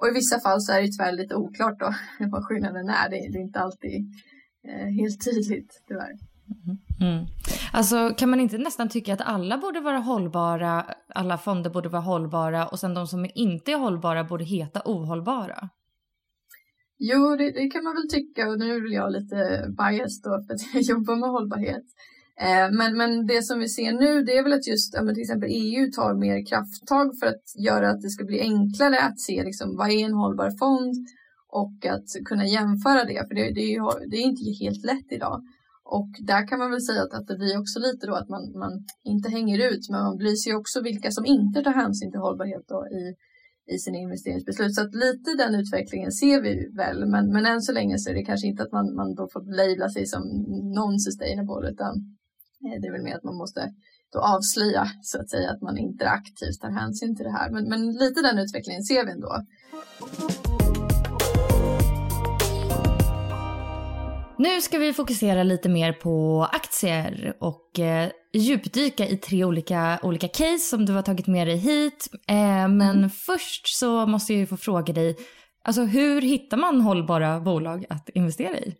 Och 0.01 0.07
i 0.07 0.11
vissa 0.13 0.39
fall 0.39 0.61
så 0.61 0.71
är 0.73 0.81
det 0.81 0.87
tyvärr 0.87 1.11
lite 1.11 1.35
oklart 1.35 1.79
då 1.79 1.93
vad 2.31 2.45
skillnaden 2.45 2.89
är. 2.89 3.09
Det 3.09 3.15
är 3.15 3.41
inte 3.41 3.59
alltid 3.59 4.13
eh, 4.67 4.87
helt 4.99 5.25
tydligt 5.25 5.83
tyvärr. 5.87 6.13
Mm. 7.01 7.25
Alltså 7.73 8.13
kan 8.17 8.29
man 8.29 8.39
inte 8.39 8.57
nästan 8.57 8.89
tycka 8.89 9.13
att 9.13 9.21
alla 9.21 9.57
borde 9.57 9.79
vara 9.79 9.97
hållbara, 9.97 10.85
alla 11.15 11.37
fonder 11.37 11.69
borde 11.69 11.89
vara 11.89 12.01
hållbara 12.01 12.67
och 12.67 12.79
sen 12.79 12.93
de 12.93 13.07
som 13.07 13.29
inte 13.35 13.71
är 13.71 13.77
hållbara 13.77 14.23
borde 14.23 14.43
heta 14.43 14.81
ohållbara? 14.85 15.69
Jo, 16.97 17.35
det, 17.35 17.51
det 17.51 17.69
kan 17.69 17.83
man 17.83 17.95
väl 17.95 18.09
tycka 18.09 18.49
och 18.49 18.59
nu 18.59 18.75
är 18.75 18.93
jag 18.93 19.11
lite 19.11 19.35
biased 19.77 20.23
då 20.23 20.29
för 20.29 20.53
att 20.53 20.61
jag 20.73 20.81
jobbar 20.81 21.15
med 21.15 21.29
hållbarhet. 21.29 21.85
Eh, 22.41 22.71
men, 22.71 22.97
men 22.97 23.25
det 23.25 23.43
som 23.43 23.59
vi 23.59 23.69
ser 23.69 23.91
nu 23.93 24.23
det 24.23 24.37
är 24.37 24.43
väl 24.43 24.53
att 24.53 24.67
just 24.67 24.93
ja, 24.93 25.01
till 25.01 25.21
exempel 25.21 25.49
EU 25.51 25.91
tar 25.91 26.13
mer 26.13 26.45
krafttag 26.45 27.07
för 27.19 27.27
att 27.27 27.45
göra 27.67 27.89
att 27.89 28.01
det 28.01 28.09
ska 28.09 28.23
bli 28.25 28.39
enklare 28.39 28.99
att 28.99 29.19
se 29.19 29.43
liksom, 29.43 29.77
vad 29.77 29.91
är 29.91 30.05
en 30.05 30.13
hållbar 30.13 30.51
fond 30.59 30.95
och 31.61 31.85
att 31.93 32.09
kunna 32.25 32.45
jämföra 32.45 33.03
det. 33.03 33.27
För 33.27 33.35
det, 33.35 33.51
det, 33.57 33.65
är, 33.75 34.09
det 34.09 34.17
är 34.17 34.25
inte 34.31 34.63
helt 34.63 34.85
lätt 34.85 35.11
idag. 35.17 35.41
Och 35.97 36.09
där 36.31 36.47
kan 36.47 36.59
man 36.59 36.71
väl 36.71 36.81
säga 36.81 37.01
att, 37.03 37.13
att 37.13 37.27
det 37.27 37.37
blir 37.37 37.59
också 37.61 37.79
lite 37.79 38.07
då 38.07 38.13
att 38.15 38.29
man, 38.29 38.43
man 38.63 38.73
inte 39.03 39.29
hänger 39.29 39.59
ut 39.69 39.89
men 39.89 40.03
man 40.03 40.17
belyser 40.17 40.51
ju 40.51 40.57
också 40.57 40.81
vilka 40.81 41.11
som 41.11 41.25
inte 41.25 41.63
tar 41.63 41.71
hänsyn 41.71 42.11
till 42.11 42.19
hållbarhet 42.19 42.65
då 42.67 42.79
i, 42.99 43.03
i 43.73 43.77
sina 43.79 43.97
investeringsbeslut. 43.97 44.75
Så 44.75 44.81
att 44.81 44.95
lite 44.95 45.29
den 45.37 45.55
utvecklingen 45.55 46.11
ser 46.11 46.41
vi 46.41 46.53
väl 46.77 47.05
men, 47.13 47.33
men 47.33 47.45
än 47.45 47.61
så 47.61 47.71
länge 47.71 47.97
så 47.97 48.09
är 48.09 48.13
det 48.13 48.25
kanske 48.25 48.47
inte 48.47 48.63
att 48.63 48.71
man, 48.71 48.95
man 48.95 49.15
då 49.15 49.27
får 49.33 49.41
labla 49.59 49.89
sig 49.89 50.05
som 50.05 50.23
non-sustainable 50.77 51.69
utan 51.71 51.93
det 52.59 52.87
är 52.87 52.91
väl 52.91 53.03
mer 53.03 53.15
att 53.15 53.23
man 53.23 53.35
måste 53.35 53.73
då 54.13 54.19
avslöja 54.19 54.87
så 55.01 55.21
att 55.21 55.29
säga 55.29 55.51
att 55.51 55.61
man 55.61 55.77
inte 55.77 56.09
aktivt 56.09 56.61
tar 56.61 56.69
hänsyn 56.69 57.15
till 57.15 57.25
det 57.25 57.31
här. 57.31 57.49
Men, 57.49 57.69
men 57.69 57.91
lite 57.91 58.21
den 58.21 58.39
utvecklingen 58.39 58.83
ser 58.83 59.05
vi 59.05 59.11
ändå. 59.11 59.45
Nu 64.37 64.61
ska 64.61 64.77
vi 64.77 64.93
fokusera 64.93 65.43
lite 65.43 65.69
mer 65.69 65.93
på 65.93 66.47
aktier 66.51 67.33
och 67.39 67.79
eh, 67.79 68.09
djupdyka 68.33 69.07
i 69.07 69.17
tre 69.17 69.43
olika, 69.43 69.99
olika 70.03 70.27
case 70.27 70.59
som 70.59 70.85
du 70.85 70.93
har 70.93 71.01
tagit 71.01 71.27
med 71.27 71.47
dig 71.47 71.57
hit. 71.57 72.09
Eh, 72.27 72.67
men 72.67 72.81
mm. 72.81 73.09
först 73.09 73.77
så 73.77 74.05
måste 74.05 74.33
jag 74.33 74.39
ju 74.39 74.45
få 74.45 74.57
fråga 74.57 74.93
dig, 74.93 75.17
alltså 75.63 75.81
hur 75.81 76.21
hittar 76.21 76.57
man 76.57 76.81
hållbara 76.81 77.39
bolag 77.39 77.85
att 77.89 78.09
investera 78.09 78.57
i? 78.57 78.75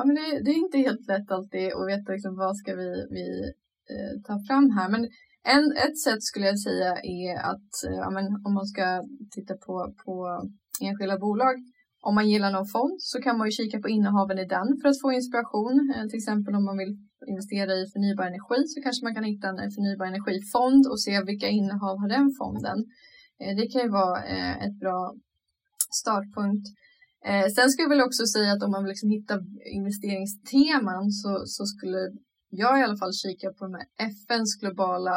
Ja, 0.00 0.06
men 0.06 0.14
det, 0.14 0.26
det, 0.44 0.50
är 0.50 0.64
inte 0.66 0.78
helt 0.78 1.06
lätt 1.12 1.30
alltid 1.30 1.66
att 1.72 1.88
veta 1.92 2.12
liksom, 2.12 2.36
vad 2.36 2.56
ska 2.56 2.70
vi, 2.74 2.90
vi 3.16 3.26
eh, 3.92 4.12
ta 4.26 4.34
fram 4.46 4.70
här. 4.76 4.88
Men 4.94 5.02
en, 5.56 5.66
ett 5.86 5.98
sätt 6.06 6.22
skulle 6.22 6.46
jag 6.46 6.60
säga 6.68 6.90
är 7.20 7.34
att 7.52 7.72
eh, 7.86 7.98
ja, 8.04 8.10
men 8.10 8.24
om 8.46 8.52
man 8.58 8.66
ska 8.72 8.86
titta 9.34 9.54
på, 9.66 9.74
på 10.04 10.14
enskilda 10.86 11.18
bolag. 11.18 11.56
Om 12.08 12.14
man 12.14 12.30
gillar 12.30 12.50
någon 12.52 12.72
fond 12.74 12.96
så 12.98 13.16
kan 13.24 13.38
man 13.38 13.46
ju 13.48 13.52
kika 13.52 13.78
på 13.80 13.88
innehaven 13.88 14.38
i 14.38 14.46
den 14.56 14.68
för 14.80 14.88
att 14.88 15.02
få 15.04 15.12
inspiration. 15.12 15.74
Eh, 15.94 16.06
till 16.08 16.20
exempel 16.22 16.54
om 16.54 16.64
man 16.64 16.78
vill 16.82 16.92
investera 17.32 17.72
i 17.80 17.82
förnybar 17.92 18.24
energi 18.30 18.60
så 18.72 18.76
kanske 18.84 19.04
man 19.06 19.14
kan 19.14 19.30
hitta 19.32 19.48
en 19.48 19.72
förnybar 19.76 20.06
energifond 20.06 20.82
och 20.90 21.00
se 21.04 21.22
vilka 21.30 21.48
innehav 21.58 21.94
har 22.02 22.10
den 22.16 22.28
fonden. 22.40 22.78
Eh, 23.40 23.52
det 23.58 23.66
kan 23.72 23.82
ju 23.82 23.90
vara 24.00 24.16
eh, 24.34 24.54
ett 24.64 24.76
bra 24.82 25.00
startpunkt. 26.02 26.66
Eh, 27.28 27.46
sen 27.54 27.70
skulle 27.70 27.84
jag 27.84 27.94
väl 27.96 28.08
också 28.08 28.26
säga 28.26 28.52
att 28.52 28.62
om 28.62 28.70
man 28.70 28.82
vill 28.84 28.94
liksom 28.94 29.10
hitta 29.10 29.34
investeringsteman 29.78 31.10
så, 31.20 31.42
så 31.46 31.62
skulle 31.72 32.00
jag 32.50 32.80
i 32.80 32.82
alla 32.82 32.96
fall 32.96 33.12
kika 33.12 33.48
på 33.56 33.64
de 33.66 33.74
här 33.74 33.86
FNs 34.14 34.50
globala 34.60 35.16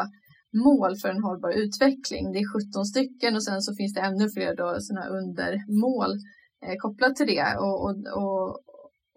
mål 0.65 0.91
för 1.01 1.09
en 1.09 1.23
hållbar 1.23 1.51
utveckling. 1.63 2.31
Det 2.31 2.39
är 2.39 2.71
17 2.71 2.85
stycken 2.85 3.35
och 3.35 3.43
sen 3.43 3.61
så 3.61 3.75
finns 3.75 3.93
det 3.93 4.01
ännu 4.01 4.29
fler 4.29 4.55
då, 4.55 4.67
såna 4.79 5.05
undermål 5.19 6.11
eh, 6.65 6.75
kopplat 6.83 7.15
till 7.15 7.27
det. 7.27 7.49
Och, 7.63 7.77
och, 7.85 7.95
och, 8.21 8.47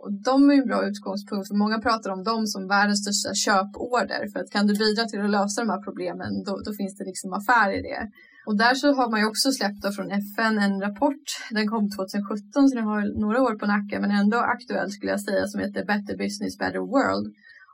och 0.03 0.13
de 0.29 0.51
är 0.51 0.55
en 0.55 0.71
bra 0.71 0.81
utgångspunkt 0.91 1.49
för 1.49 1.57
många 1.63 1.79
pratar 1.87 2.11
om 2.11 2.23
dem 2.31 2.47
som 2.47 2.69
världens 2.75 3.03
största 3.05 3.35
köporder. 3.47 4.23
För 4.33 4.39
att 4.41 4.51
kan 4.51 4.67
du 4.67 4.75
bidra 4.85 5.05
till 5.05 5.25
att 5.25 5.37
lösa 5.39 5.61
de 5.63 5.71
här 5.75 5.83
problemen 5.89 6.33
då, 6.47 6.53
då 6.67 6.71
finns 6.79 6.95
det 6.99 7.05
liksom 7.11 7.33
affär 7.33 7.71
i 7.79 7.81
det. 7.89 8.03
Och 8.47 8.57
där 8.57 8.75
så 8.75 8.87
har 8.99 9.11
man 9.11 9.21
ju 9.21 9.27
också 9.27 9.49
släppt 9.53 9.95
från 9.97 10.11
FN 10.11 10.59
en 10.59 10.81
rapport. 10.87 11.27
Den 11.51 11.69
kom 11.73 11.85
2017 11.91 12.69
så 12.69 12.75
den 12.79 12.85
har 12.93 13.21
några 13.25 13.43
år 13.47 13.55
på 13.61 13.67
nacken 13.67 14.01
men 14.03 14.11
ändå 14.11 14.39
aktuell 14.39 14.91
skulle 14.91 15.13
jag 15.13 15.23
säga 15.29 15.47
som 15.47 15.61
heter 15.61 15.85
Better 15.91 16.17
Business 16.25 16.59
Better 16.59 16.85
World. 16.95 17.27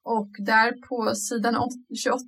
Och 0.05 0.31
där 0.53 0.69
på 0.89 1.15
sidan 1.15 1.55
28 2.05 2.23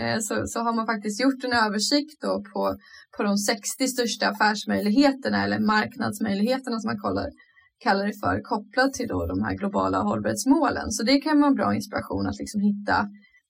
eh, 0.00 0.18
så, 0.26 0.34
så, 0.46 0.58
har 0.60 0.72
man 0.72 0.86
faktiskt 0.86 1.20
gjort 1.20 1.44
en 1.44 1.52
översikt 1.52 2.20
då 2.26 2.42
på, 2.52 2.76
på 3.16 3.22
de 3.22 3.36
60 3.38 3.86
största 3.88 4.28
affärsmöjligheterna 4.28 5.44
eller 5.44 5.58
marknadsmöjligheterna 5.58 6.76
som 6.80 6.88
man 6.88 7.00
kollar, 7.06 7.28
kallar 7.84 8.06
det 8.06 8.18
för 8.24 8.40
kopplat 8.52 8.92
till 8.92 9.08
då 9.08 9.26
de 9.26 9.42
här 9.42 9.54
globala 9.60 9.98
hållbarhetsmålen. 9.98 10.90
Så 10.90 11.02
det 11.02 11.20
kan 11.20 11.40
vara 11.40 11.54
bra 11.60 11.74
inspiration 11.74 12.26
att 12.26 12.38
liksom 12.38 12.60
hitta 12.60 12.96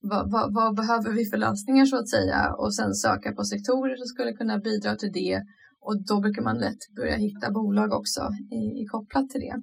vad, 0.01 0.31
vad, 0.31 0.55
vad, 0.55 0.77
behöver 0.77 1.13
vi 1.13 1.25
för 1.25 1.37
lösningar 1.37 1.85
så 1.87 1.97
att 1.97 2.09
säga 2.09 2.55
och 2.59 2.75
sen 2.75 2.95
söka 2.95 3.33
på 3.33 3.45
sektorer 3.45 3.97
som 3.97 4.07
skulle 4.07 4.33
kunna 4.33 4.59
bidra 4.59 4.97
till 4.97 5.13
det 5.13 5.43
och 5.81 6.05
då 6.05 6.21
brukar 6.21 6.43
man 6.43 6.59
lätt 6.59 6.83
börja 6.97 7.17
hitta 7.17 7.51
bolag 7.51 7.93
också 7.93 8.31
i, 8.51 8.83
i 8.83 8.87
kopplat 8.87 9.31
till 9.31 9.41
det. 9.41 9.57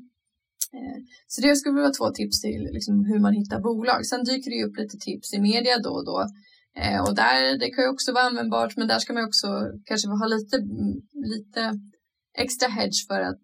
Eh, 0.78 0.98
så 1.28 1.42
det 1.42 1.56
skulle 1.56 1.82
vara 1.82 1.92
två 2.00 2.10
tips 2.12 2.42
till 2.42 2.64
liksom, 2.72 3.06
hur 3.06 3.20
man 3.20 3.34
hittar 3.34 3.60
bolag. 3.60 4.06
Sen 4.06 4.24
dyker 4.24 4.52
det 4.52 4.66
upp 4.66 4.78
lite 4.78 4.98
tips 4.98 5.34
i 5.34 5.40
media 5.40 5.80
då 5.84 5.90
och 5.90 6.06
då 6.06 6.20
eh, 6.82 7.02
och 7.06 7.16
där, 7.16 7.58
det 7.60 7.70
kan 7.70 7.84
ju 7.84 7.90
också 7.90 8.12
vara 8.12 8.24
användbart 8.24 8.78
men 8.78 8.88
där 8.88 9.00
ska 9.00 9.14
man 9.14 9.26
också 9.26 9.48
kanske 9.86 10.08
ha 10.08 10.28
lite, 10.28 10.58
lite 11.14 11.80
extra 12.38 12.68
hedge 12.70 13.08
för 13.08 13.22
att 13.22 13.44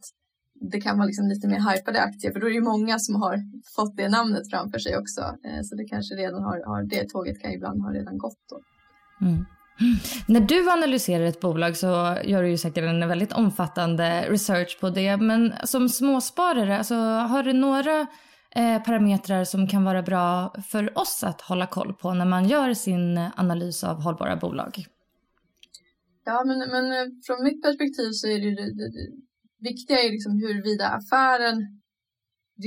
det 0.62 0.82
kan 0.82 0.98
vara 0.98 1.06
liksom 1.06 1.28
lite 1.28 1.48
mer 1.48 1.72
hypade 1.72 2.02
aktier 2.02 2.32
för 2.32 2.40
då 2.40 2.50
är 2.50 2.54
det 2.54 2.62
många 2.62 3.00
som 3.00 3.16
har 3.16 3.38
fått 3.76 3.98
det 3.98 4.10
namnet 4.10 4.50
framför 4.50 4.80
sig 4.80 4.98
också. 4.98 5.22
Eh, 5.22 5.62
så 5.64 5.76
det 5.76 5.86
kanske 5.86 6.16
redan 6.16 6.44
har, 6.44 6.64
har 6.66 6.84
det 6.84 7.10
tåget 7.10 7.42
kan 7.42 7.52
ibland 7.52 7.82
ha 7.82 7.94
redan 7.94 8.18
gått 8.18 8.40
då. 8.50 8.60
Mm. 9.26 9.46
När 10.28 10.40
du 10.40 10.70
analyserar 10.70 11.26
ett 11.26 11.40
bolag 11.40 11.78
så 11.78 12.18
gör 12.24 12.44
du 12.44 12.50
ju 12.50 12.58
säkert 12.58 12.84
en 12.84 13.08
väldigt 13.08 13.34
omfattande 13.34 14.26
research 14.30 14.78
på 14.80 14.90
det. 14.90 15.18
Men 15.18 15.54
som 15.64 15.90
småsparare, 15.90 16.78
alltså, 16.78 16.96
har 16.96 17.44
du 17.44 17.54
några 17.54 18.08
eh, 18.56 18.84
parametrar 18.84 19.44
som 19.44 19.68
kan 19.68 19.84
vara 19.84 20.02
bra 20.02 20.56
för 20.68 20.98
oss 20.98 21.24
att 21.24 21.42
hålla 21.42 21.68
koll 21.68 21.94
på 21.94 22.14
när 22.14 22.26
man 22.26 22.48
gör 22.48 22.74
sin 22.74 23.18
analys 23.36 23.84
av 23.84 24.02
hållbara 24.02 24.36
bolag? 24.36 24.86
Ja, 26.26 26.44
men, 26.46 26.58
men 26.60 26.92
eh, 26.92 27.08
från 27.26 27.44
mitt 27.44 27.64
perspektiv 27.64 28.12
så 28.12 28.28
är 28.28 28.40
det, 28.40 28.56
det, 28.56 28.72
det 28.74 29.31
viktiga 29.70 29.98
är 30.04 30.12
liksom 30.12 30.34
huruvida 30.44 30.86
affären 31.00 31.58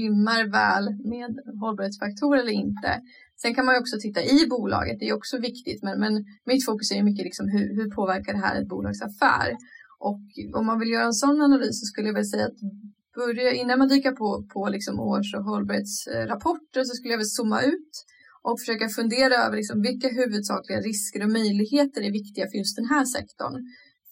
rimmar 0.01 0.43
väl 0.61 0.85
med 1.13 1.33
hållbarhetsfaktorer 1.61 2.41
eller 2.41 2.53
inte. 2.53 2.91
Sen 3.43 3.55
kan 3.55 3.65
man 3.67 3.75
ju 3.75 3.81
också 3.81 3.97
titta 4.01 4.21
i 4.23 4.47
bolaget, 4.55 4.97
det 5.01 5.09
är 5.09 5.15
också 5.21 5.39
viktigt, 5.39 5.83
men, 5.83 6.01
men 6.01 6.13
mitt 6.51 6.65
fokus 6.65 6.93
är 6.93 7.03
mycket 7.03 7.25
liksom 7.25 7.47
hur, 7.49 7.67
hur 7.77 7.91
påverkar 7.91 8.33
det 8.33 8.45
här 8.47 8.61
ett 8.61 8.69
bolags 8.69 9.03
affär? 9.03 9.49
Och 9.99 10.27
om 10.59 10.67
man 10.67 10.79
vill 10.81 10.91
göra 10.91 11.05
en 11.05 11.21
sån 11.25 11.41
analys 11.41 11.81
så 11.81 11.87
skulle 11.87 12.09
jag 12.09 12.15
väl 12.15 12.33
säga 12.33 12.47
att 12.47 12.61
börja, 13.15 13.53
innan 13.53 13.79
man 13.79 13.89
dyker 13.89 14.13
på, 14.13 14.29
på 14.53 14.69
liksom 14.69 15.01
års 15.01 15.35
och 15.35 15.45
hållbarhetsrapporter 15.45 16.85
så 16.85 16.93
skulle 16.95 17.13
jag 17.13 17.19
vilja 17.19 17.37
zooma 17.39 17.63
ut 17.63 17.93
och 18.43 18.61
försöka 18.61 18.89
fundera 18.89 19.35
över 19.45 19.57
liksom 19.57 19.83
vilka 19.89 20.09
huvudsakliga 20.09 20.81
risker 20.81 21.21
och 21.25 21.33
möjligheter 21.39 22.01
är 22.09 22.13
viktiga 22.21 22.45
för 22.51 22.57
just 22.59 22.77
den 22.77 22.89
här 22.95 23.05
sektorn. 23.05 23.55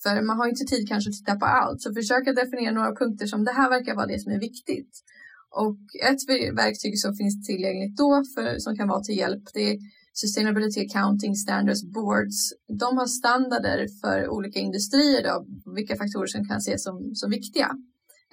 För 0.02 0.22
man 0.22 0.36
har 0.36 0.48
inte 0.48 0.64
tid 0.64 0.88
kanske 0.88 1.10
att 1.10 1.16
titta 1.16 1.34
på 1.36 1.46
allt, 1.46 1.82
så 1.82 1.94
försök 1.94 2.28
att 2.28 2.36
definiera 2.36 2.74
några 2.74 2.94
punkter 2.94 3.26
som 3.26 3.44
det 3.44 3.52
här 3.52 3.70
verkar 3.70 3.94
vara 3.94 4.06
det 4.06 4.20
som 4.20 4.32
är 4.32 4.40
viktigt. 4.40 4.92
Och 5.50 5.78
ett 6.10 6.22
verktyg 6.62 6.98
som 6.98 7.14
finns 7.14 7.46
tillgängligt 7.46 7.96
då 7.96 8.22
för, 8.34 8.58
som 8.58 8.76
kan 8.76 8.88
vara 8.88 9.02
till 9.02 9.16
hjälp 9.16 9.44
det 9.54 9.70
är 9.70 9.78
Sustainability 10.12 10.80
Accounting 10.86 11.34
Standards 11.34 11.84
Boards. 11.94 12.38
De 12.80 12.98
har 12.98 13.06
standarder 13.06 13.86
för 14.00 14.28
olika 14.28 14.58
industrier 14.58 15.22
då, 15.22 15.46
vilka 15.74 15.96
faktorer 15.96 16.26
som 16.26 16.48
kan 16.48 16.58
ses 16.58 16.84
som, 16.84 17.14
som 17.14 17.30
viktiga. 17.30 17.70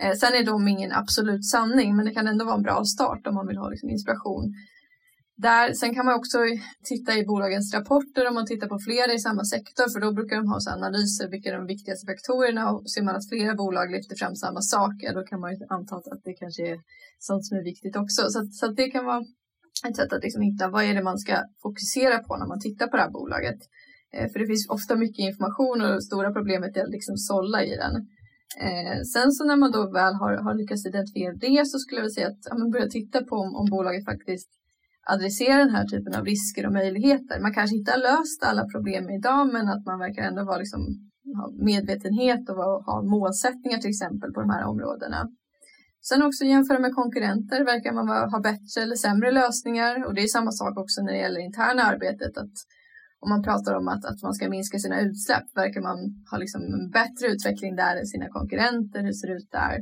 Eh, 0.02 0.14
sen 0.14 0.34
är 0.34 0.46
de 0.46 0.68
ingen 0.68 0.92
absolut 0.92 1.46
sanning, 1.46 1.96
men 1.96 2.06
det 2.06 2.14
kan 2.14 2.28
ändå 2.28 2.46
vara 2.46 2.56
en 2.56 2.62
bra 2.62 2.86
start 2.86 3.28
om 3.28 3.36
man 3.36 3.48
vill 3.48 3.58
ha 3.58 3.70
liksom, 3.70 3.90
inspiration. 3.90 4.54
Där, 5.48 5.74
sen 5.74 5.96
kan 5.96 6.06
man 6.06 6.16
också 6.20 6.38
titta 6.92 7.12
i 7.18 7.22
bolagens 7.32 7.74
rapporter 7.74 8.28
om 8.28 8.34
man 8.34 8.46
tittar 8.46 8.68
på 8.68 8.80
flera 8.88 9.12
i 9.14 9.20
samma 9.20 9.44
sektor 9.56 9.86
för 9.94 10.00
då 10.06 10.10
brukar 10.14 10.36
de 10.36 10.46
ha 10.54 10.60
så 10.60 10.70
analyser 10.80 11.26
vilka 11.34 11.50
är 11.50 11.58
de 11.62 11.66
viktigaste 11.76 12.06
faktorerna 12.12 12.64
och 12.72 12.92
ser 12.92 13.04
man 13.08 13.16
att 13.16 13.30
flera 13.32 13.54
bolag 13.62 13.88
lyfter 13.96 14.16
fram 14.22 14.36
samma 14.36 14.62
saker 14.62 15.08
då 15.18 15.22
kan 15.30 15.40
man 15.44 15.52
ju 15.54 15.58
anta 15.76 15.96
att 15.96 16.24
det 16.28 16.34
kanske 16.42 16.64
är 16.72 16.78
sånt 17.28 17.46
som 17.48 17.58
är 17.58 17.64
viktigt 17.72 17.96
också. 18.04 18.22
Så, 18.34 18.40
så 18.60 18.66
det 18.80 18.88
kan 18.94 19.06
vara 19.06 19.22
ett 19.88 19.98
sätt 20.00 20.14
att 20.14 20.24
liksom 20.28 20.42
hitta 20.50 20.66
vad 20.76 20.84
är 20.90 20.94
det 20.98 21.04
man 21.12 21.20
ska 21.24 21.36
fokusera 21.64 22.18
på 22.26 22.32
när 22.38 22.48
man 22.54 22.60
tittar 22.60 22.88
på 22.88 22.96
det 22.98 23.04
här 23.06 23.18
bolaget. 23.20 23.60
Eh, 24.14 24.28
för 24.32 24.38
det 24.40 24.48
finns 24.52 24.70
ofta 24.78 24.94
mycket 25.04 25.24
information 25.30 25.82
och 25.82 25.92
det 25.96 26.08
stora 26.10 26.30
problemet 26.38 26.78
är 26.78 26.84
att 26.84 26.96
liksom 26.98 27.18
sålla 27.18 27.60
i 27.72 27.74
den. 27.84 27.96
Eh, 28.66 28.98
sen 29.14 29.32
så 29.36 29.42
när 29.50 29.60
man 29.64 29.72
då 29.78 29.82
väl 30.00 30.14
har, 30.22 30.34
har 30.46 30.54
lyckats 30.62 30.86
identifiera 30.86 31.34
det 31.46 31.68
så 31.72 31.78
skulle 31.80 31.98
jag 32.00 32.06
vilja 32.06 32.18
säga 32.20 32.28
att 32.34 32.44
ja, 32.50 32.54
man 32.62 32.72
börjar 32.74 32.90
titta 32.98 33.18
på 33.30 33.36
om, 33.36 33.52
om 33.62 33.68
bolaget 33.76 34.06
faktiskt 34.06 34.50
adressera 35.16 35.58
den 35.58 35.76
här 35.76 35.86
typen 35.88 36.16
av 36.16 36.26
risker 36.26 36.66
och 36.68 36.74
möjligheter. 36.74 37.40
Man 37.40 37.54
kanske 37.54 37.76
inte 37.76 37.92
har 37.92 38.02
löst 38.10 38.44
alla 38.44 38.66
problem 38.74 39.10
idag 39.10 39.54
men 39.54 39.66
att 39.68 39.86
man 39.86 40.00
verkar 40.00 40.24
ändå 40.24 40.44
vara 40.46 40.58
liksom, 40.58 40.82
ha 41.40 41.46
medvetenhet 41.72 42.50
och 42.50 42.56
ha 42.90 42.96
målsättningar 43.16 43.78
till 43.78 43.90
exempel 43.90 44.30
på 44.34 44.42
de 44.42 44.50
här 44.50 44.64
områdena. 44.72 45.30
Sen 46.02 46.24
också 46.24 46.44
jämföra 46.44 46.80
med 46.80 46.96
konkurrenter, 46.96 47.66
verkar 47.66 47.94
man 47.94 48.08
ha 48.34 48.40
bättre 48.40 48.82
eller 48.84 48.96
sämre 48.96 49.32
lösningar 49.32 50.06
och 50.06 50.14
det 50.16 50.24
är 50.24 50.28
samma 50.28 50.52
sak 50.52 50.78
också 50.78 51.02
när 51.02 51.12
det 51.14 51.20
gäller 51.20 51.40
interna 51.40 51.82
arbetet. 51.84 52.38
Att 52.38 52.56
om 53.20 53.30
man 53.30 53.44
pratar 53.44 53.74
om 53.80 53.88
att, 53.88 54.06
att 54.06 54.22
man 54.24 54.34
ska 54.34 54.50
minska 54.50 54.80
sina 54.80 55.02
utsläpp 55.02 55.48
verkar 55.56 55.82
man 55.82 55.98
ha 56.32 56.38
liksom 56.38 56.62
en 56.62 56.90
bättre 56.90 57.26
utveckling 57.34 57.76
där 57.76 57.96
än 57.96 58.06
sina 58.06 58.28
konkurrenter. 58.30 59.02
Hur 59.04 59.14
ser 59.14 59.28
det 59.28 59.34
ut 59.34 59.52
där? 59.52 59.78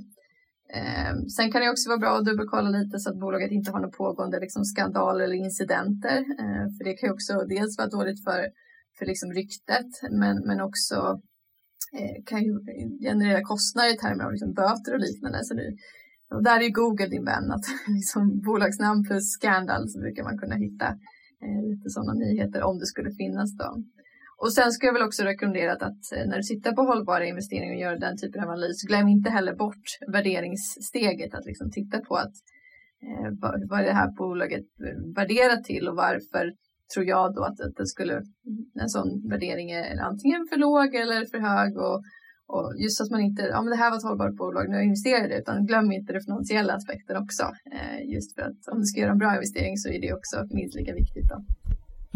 Eh, 0.73 1.13
sen 1.35 1.51
kan 1.51 1.61
det 1.61 1.69
också 1.69 1.89
vara 1.89 1.99
bra 1.99 2.17
att 2.17 2.25
dubbelkolla 2.25 2.69
lite 2.69 2.99
så 2.99 3.09
att 3.09 3.19
bolaget 3.19 3.51
inte 3.51 3.71
har 3.71 3.79
några 3.79 3.97
pågående 3.97 4.39
liksom, 4.39 4.65
skandaler 4.65 5.23
eller 5.23 5.35
incidenter. 5.35 6.17
Eh, 6.17 6.65
för 6.75 6.83
det 6.83 6.93
kan 6.93 7.07
ju 7.09 7.13
också 7.13 7.33
dels 7.33 7.77
vara 7.77 7.87
dåligt 7.87 8.23
för, 8.23 8.39
för 8.97 9.05
liksom, 9.05 9.33
ryktet 9.33 9.91
men, 10.11 10.35
men 10.47 10.61
också 10.61 11.21
eh, 11.99 12.23
kan 12.25 12.43
ju 12.43 12.53
generera 13.01 13.41
kostnader 13.43 13.93
i 13.93 13.97
termer 13.97 14.23
av 14.23 14.31
liksom, 14.31 14.53
böter 14.53 14.93
och 14.93 14.99
liknande. 14.99 15.39
Så 15.43 15.53
det, 15.53 15.75
och 16.35 16.43
där 16.43 16.59
är 16.59 16.69
Google 16.69 17.07
din 17.07 17.25
vän, 17.25 17.51
att 17.51 17.65
liksom, 17.97 18.41
bolagsnamn 18.47 19.03
plus 19.03 19.31
skandal 19.31 19.89
så 19.89 19.99
brukar 19.99 20.23
man 20.23 20.37
kunna 20.37 20.55
hitta 20.55 20.87
eh, 21.43 21.61
lite 21.69 21.89
sådana 21.89 22.13
nyheter 22.13 22.63
om 22.63 22.79
det 22.79 22.85
skulle 22.85 23.11
finnas. 23.11 23.57
Då. 23.57 23.83
Och 24.39 24.53
sen 24.53 24.71
ska 24.71 24.85
jag 24.85 24.93
väl 24.93 25.03
också 25.03 25.23
rekommendera 25.23 25.73
att 25.73 26.03
eh, 26.15 26.25
när 26.27 26.37
du 26.37 26.43
tittar 26.43 26.71
på 26.73 26.81
hållbara 26.81 27.25
investeringar 27.25 27.75
och 27.75 27.81
gör 27.81 27.99
den 27.99 28.17
typen 28.17 28.43
av 28.43 28.49
analys, 28.49 28.81
glöm 28.81 29.07
inte 29.07 29.29
heller 29.29 29.55
bort 29.55 29.87
värderingssteget, 30.13 31.33
att 31.33 31.45
liksom 31.45 31.71
titta 31.71 31.99
på 31.99 32.15
att 32.15 32.35
eh, 33.05 33.29
vad, 33.69 33.79
är 33.79 33.85
det 33.85 33.99
här 34.01 34.11
bolaget 34.11 34.65
värderat 35.15 35.63
till 35.63 35.87
och 35.87 35.95
varför 35.95 36.53
tror 36.93 37.05
jag 37.05 37.35
då 37.35 37.43
att, 37.43 37.59
att 37.61 37.75
det 37.75 37.87
skulle, 37.87 38.15
en 38.81 38.89
sån 38.89 39.29
värdering 39.29 39.71
är 39.71 39.99
antingen 40.09 40.47
för 40.49 40.57
låg 40.57 40.95
eller 40.95 41.25
för 41.25 41.39
hög 41.49 41.77
och, 41.77 41.99
och 42.47 42.73
just 42.83 43.01
att 43.01 43.11
man 43.11 43.21
inte, 43.21 43.41
ja 43.41 43.61
men 43.61 43.71
det 43.71 43.81
här 43.81 43.89
var 43.89 43.97
ett 43.97 44.03
hållbart 44.03 44.35
bolag, 44.35 44.69
nu 44.69 44.83
investerar 44.83 45.17
jag 45.17 45.25
i 45.25 45.29
det, 45.29 45.39
utan 45.39 45.65
glöm 45.65 45.91
inte 45.91 46.13
den 46.13 46.21
finansiella 46.21 46.73
aspekten 46.73 47.17
också. 47.23 47.43
Eh, 47.75 47.99
just 48.13 48.35
för 48.35 48.41
att 48.41 48.59
om 48.71 48.79
du 48.79 48.85
ska 48.85 49.01
göra 49.01 49.11
en 49.11 49.17
bra 49.17 49.33
investering 49.33 49.77
så 49.77 49.89
är 49.89 50.01
det 50.01 50.13
också 50.13 50.35
minst 50.49 50.75
lika 50.75 50.93
viktigt. 50.93 51.29
Då. 51.29 51.37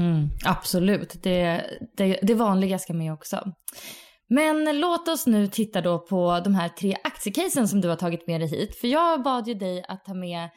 Mm, 0.02 0.30
absolut, 0.46 1.24
det, 1.24 1.66
det, 1.98 2.20
det 2.22 2.34
vanliga 2.34 2.80
ska 2.80 2.94
med 2.94 3.14
också. 3.14 3.54
Men 4.30 4.80
låt 4.80 5.08
oss 5.08 5.28
nu 5.28 5.48
titta 5.48 5.82
då 5.82 6.00
på 6.00 6.40
de 6.44 6.56
här 6.56 6.70
tre 6.70 6.96
aktiecasen 7.04 7.68
som 7.68 7.82
du 7.82 7.90
har 7.90 7.96
tagit 7.96 8.28
med 8.28 8.42
dig 8.42 8.50
hit. 8.50 8.76
För 8.76 8.88
jag 8.88 9.24
bad 9.24 9.48
ju 9.48 9.54
dig 9.54 9.84
att 9.88 10.06
ta 10.06 10.14
med 10.14 10.50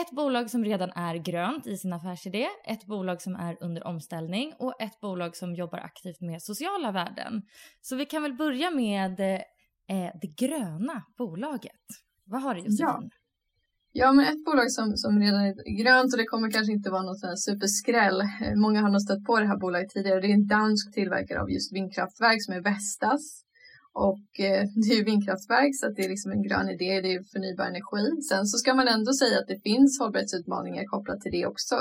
ett 0.00 0.10
bolag 0.10 0.50
som 0.50 0.64
redan 0.64 0.90
är 0.90 1.14
grönt 1.14 1.66
i 1.66 1.76
sin 1.76 1.92
affärsidé, 1.92 2.48
ett 2.68 2.86
bolag 2.86 3.22
som 3.22 3.34
är 3.34 3.56
under 3.60 3.86
omställning 3.86 4.52
och 4.58 4.82
ett 4.82 5.00
bolag 5.00 5.36
som 5.36 5.54
jobbar 5.54 5.78
aktivt 5.78 6.20
med 6.20 6.42
sociala 6.42 6.92
värden. 6.92 7.42
Så 7.80 7.96
vi 7.96 8.06
kan 8.06 8.22
väl 8.22 8.36
börja 8.36 8.70
med 8.70 9.20
eh, 9.20 10.10
det 10.20 10.46
gröna 10.46 11.02
bolaget. 11.18 11.86
Vad 12.24 12.42
har 12.42 12.54
du 12.54 12.60
Josefin? 12.60 12.86
Ja. 12.86 13.02
Ja, 13.94 14.12
men 14.12 14.26
ett 14.26 14.44
bolag 14.44 14.70
som, 14.70 14.96
som 14.96 15.20
redan 15.20 15.40
är 15.40 15.82
grönt 15.82 16.12
och 16.12 16.18
det 16.18 16.24
kommer 16.24 16.50
kanske 16.50 16.72
inte 16.72 16.90
vara 16.90 17.02
något 17.02 17.40
superskräll. 17.40 18.20
Eh, 18.20 18.54
många 18.56 18.80
har 18.80 18.90
nog 18.90 19.02
stött 19.02 19.24
på 19.24 19.40
det 19.40 19.46
här 19.46 19.56
bolaget 19.56 19.90
tidigare. 19.90 20.20
Det 20.20 20.26
är 20.26 20.34
en 20.34 20.46
dansk 20.46 20.92
tillverkare 20.92 21.40
av 21.40 21.50
just 21.50 21.72
vindkraftverk 21.72 22.44
som 22.44 22.54
är 22.54 22.60
Vestas. 22.60 23.24
Och 23.94 24.28
eh, 24.48 24.62
det 24.80 24.88
är 24.92 24.96
ju 24.96 25.04
vindkraftverk 25.04 25.72
så 25.78 25.86
att 25.86 25.96
det 25.96 26.04
är 26.04 26.08
liksom 26.08 26.32
en 26.32 26.42
grön 26.42 26.68
idé, 26.68 27.00
det 27.00 27.12
är 27.14 27.22
förnybar 27.32 27.64
energi. 27.64 28.22
Sen 28.30 28.46
så 28.46 28.58
ska 28.58 28.74
man 28.74 28.88
ändå 28.88 29.12
säga 29.12 29.38
att 29.38 29.48
det 29.52 29.60
finns 29.70 29.98
hållbarhetsutmaningar 30.00 30.84
kopplat 30.84 31.20
till 31.20 31.32
det 31.32 31.46
också. 31.46 31.76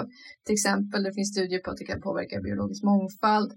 Till 0.45 0.53
exempel 0.53 1.03
det 1.03 1.13
finns 1.13 1.31
studier 1.35 1.59
på 1.59 1.71
att 1.71 1.77
det 1.77 1.85
kan 1.91 2.01
påverka 2.01 2.41
biologisk 2.41 2.83
mångfald 2.83 3.51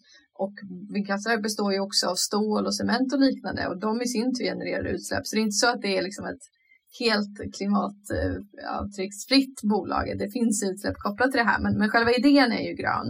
och 0.44 0.54
vindkraftverk 0.94 1.42
består 1.42 1.72
ju 1.72 1.80
också 1.80 2.06
av 2.06 2.14
stål 2.14 2.66
och 2.66 2.76
cement 2.76 3.12
och 3.12 3.20
liknande 3.20 3.66
och 3.70 3.78
de 3.86 4.02
i 4.02 4.06
sin 4.06 4.34
tur 4.34 4.44
genererar 4.44 4.84
utsläpp. 4.84 5.26
Så 5.26 5.36
det 5.36 5.40
är 5.40 5.48
inte 5.50 5.62
så 5.62 5.68
att 5.72 5.82
det 5.82 5.96
är 5.98 6.02
liksom 6.02 6.24
ett 6.26 6.44
helt 7.00 7.36
klimatavtrycksfritt 7.56 9.64
eh, 9.64 9.68
bolag. 9.70 10.18
Det 10.18 10.30
finns 10.30 10.64
utsläpp 10.70 10.96
kopplat 10.96 11.30
till 11.30 11.38
det 11.38 11.50
här, 11.52 11.60
men, 11.60 11.78
men 11.78 11.90
själva 11.90 12.12
idén 12.12 12.52
är 12.52 12.68
ju 12.68 12.74
grön. 12.82 13.08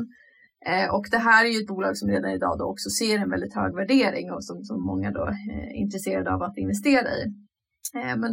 Eh, 0.71 0.89
och 0.95 1.07
det 1.11 1.19
här 1.19 1.45
är 1.45 1.49
ju 1.49 1.61
ett 1.61 1.67
bolag 1.67 1.97
som 1.97 2.09
redan 2.09 2.31
idag 2.31 2.59
då 2.59 2.65
också 2.65 2.91
ser 2.91 3.19
en 3.19 3.31
väldigt 3.31 3.55
hög 3.55 3.75
värdering 3.75 4.33
och 4.33 4.45
som, 4.45 4.65
som 4.65 4.87
många 4.87 5.11
då 5.11 5.29
eh, 5.29 5.59
är 5.59 5.73
intresserade 5.83 6.35
av 6.35 6.43
att 6.43 6.59
investera 6.59 7.09
i. 7.19 7.23
Eh, 7.99 8.17
men, 8.23 8.33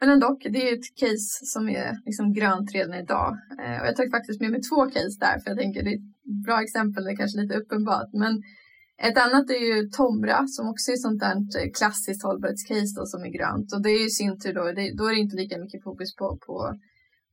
men 0.00 0.10
ändå, 0.10 0.38
det 0.52 0.62
är 0.62 0.66
ju 0.70 0.76
ett 0.78 0.94
case 1.00 1.46
som 1.54 1.68
är 1.68 1.90
liksom 2.04 2.32
grönt 2.32 2.74
redan 2.74 2.94
idag. 2.94 3.38
Eh, 3.64 3.80
och 3.80 3.86
jag 3.86 3.96
tog 3.96 4.10
faktiskt 4.10 4.40
med 4.40 4.50
mig 4.50 4.62
två 4.62 4.80
case 4.94 5.16
där, 5.20 5.36
för 5.40 5.50
jag 5.50 5.58
tänker 5.58 5.82
det 5.82 5.90
är 5.90 5.96
ett 5.96 6.44
bra 6.46 6.62
exempel, 6.62 7.04
det 7.04 7.10
är 7.10 7.16
kanske 7.16 7.40
lite 7.40 7.58
uppenbart. 7.60 8.10
Men 8.12 8.42
ett 9.08 9.18
annat 9.18 9.50
är 9.50 9.64
ju 9.70 9.88
Tomra 9.88 10.46
som 10.46 10.68
också 10.68 10.90
är 10.92 10.96
sånt 10.96 11.20
där 11.20 11.36
eh, 11.36 11.70
klassiskt 11.78 12.22
hållbarhetscase 12.22 12.92
då, 12.96 13.06
som 13.06 13.20
är 13.22 13.32
grönt 13.38 13.72
och 13.72 13.82
det 13.82 13.90
är 13.90 14.06
i 14.06 14.10
sin 14.10 14.38
tur 14.40 14.54
då, 14.54 14.64
det, 14.64 14.94
då 14.98 15.04
är 15.06 15.14
det 15.14 15.20
inte 15.20 15.36
lika 15.36 15.58
mycket 15.58 15.82
fokus 15.82 16.16
på, 16.16 16.38
på, 16.46 16.56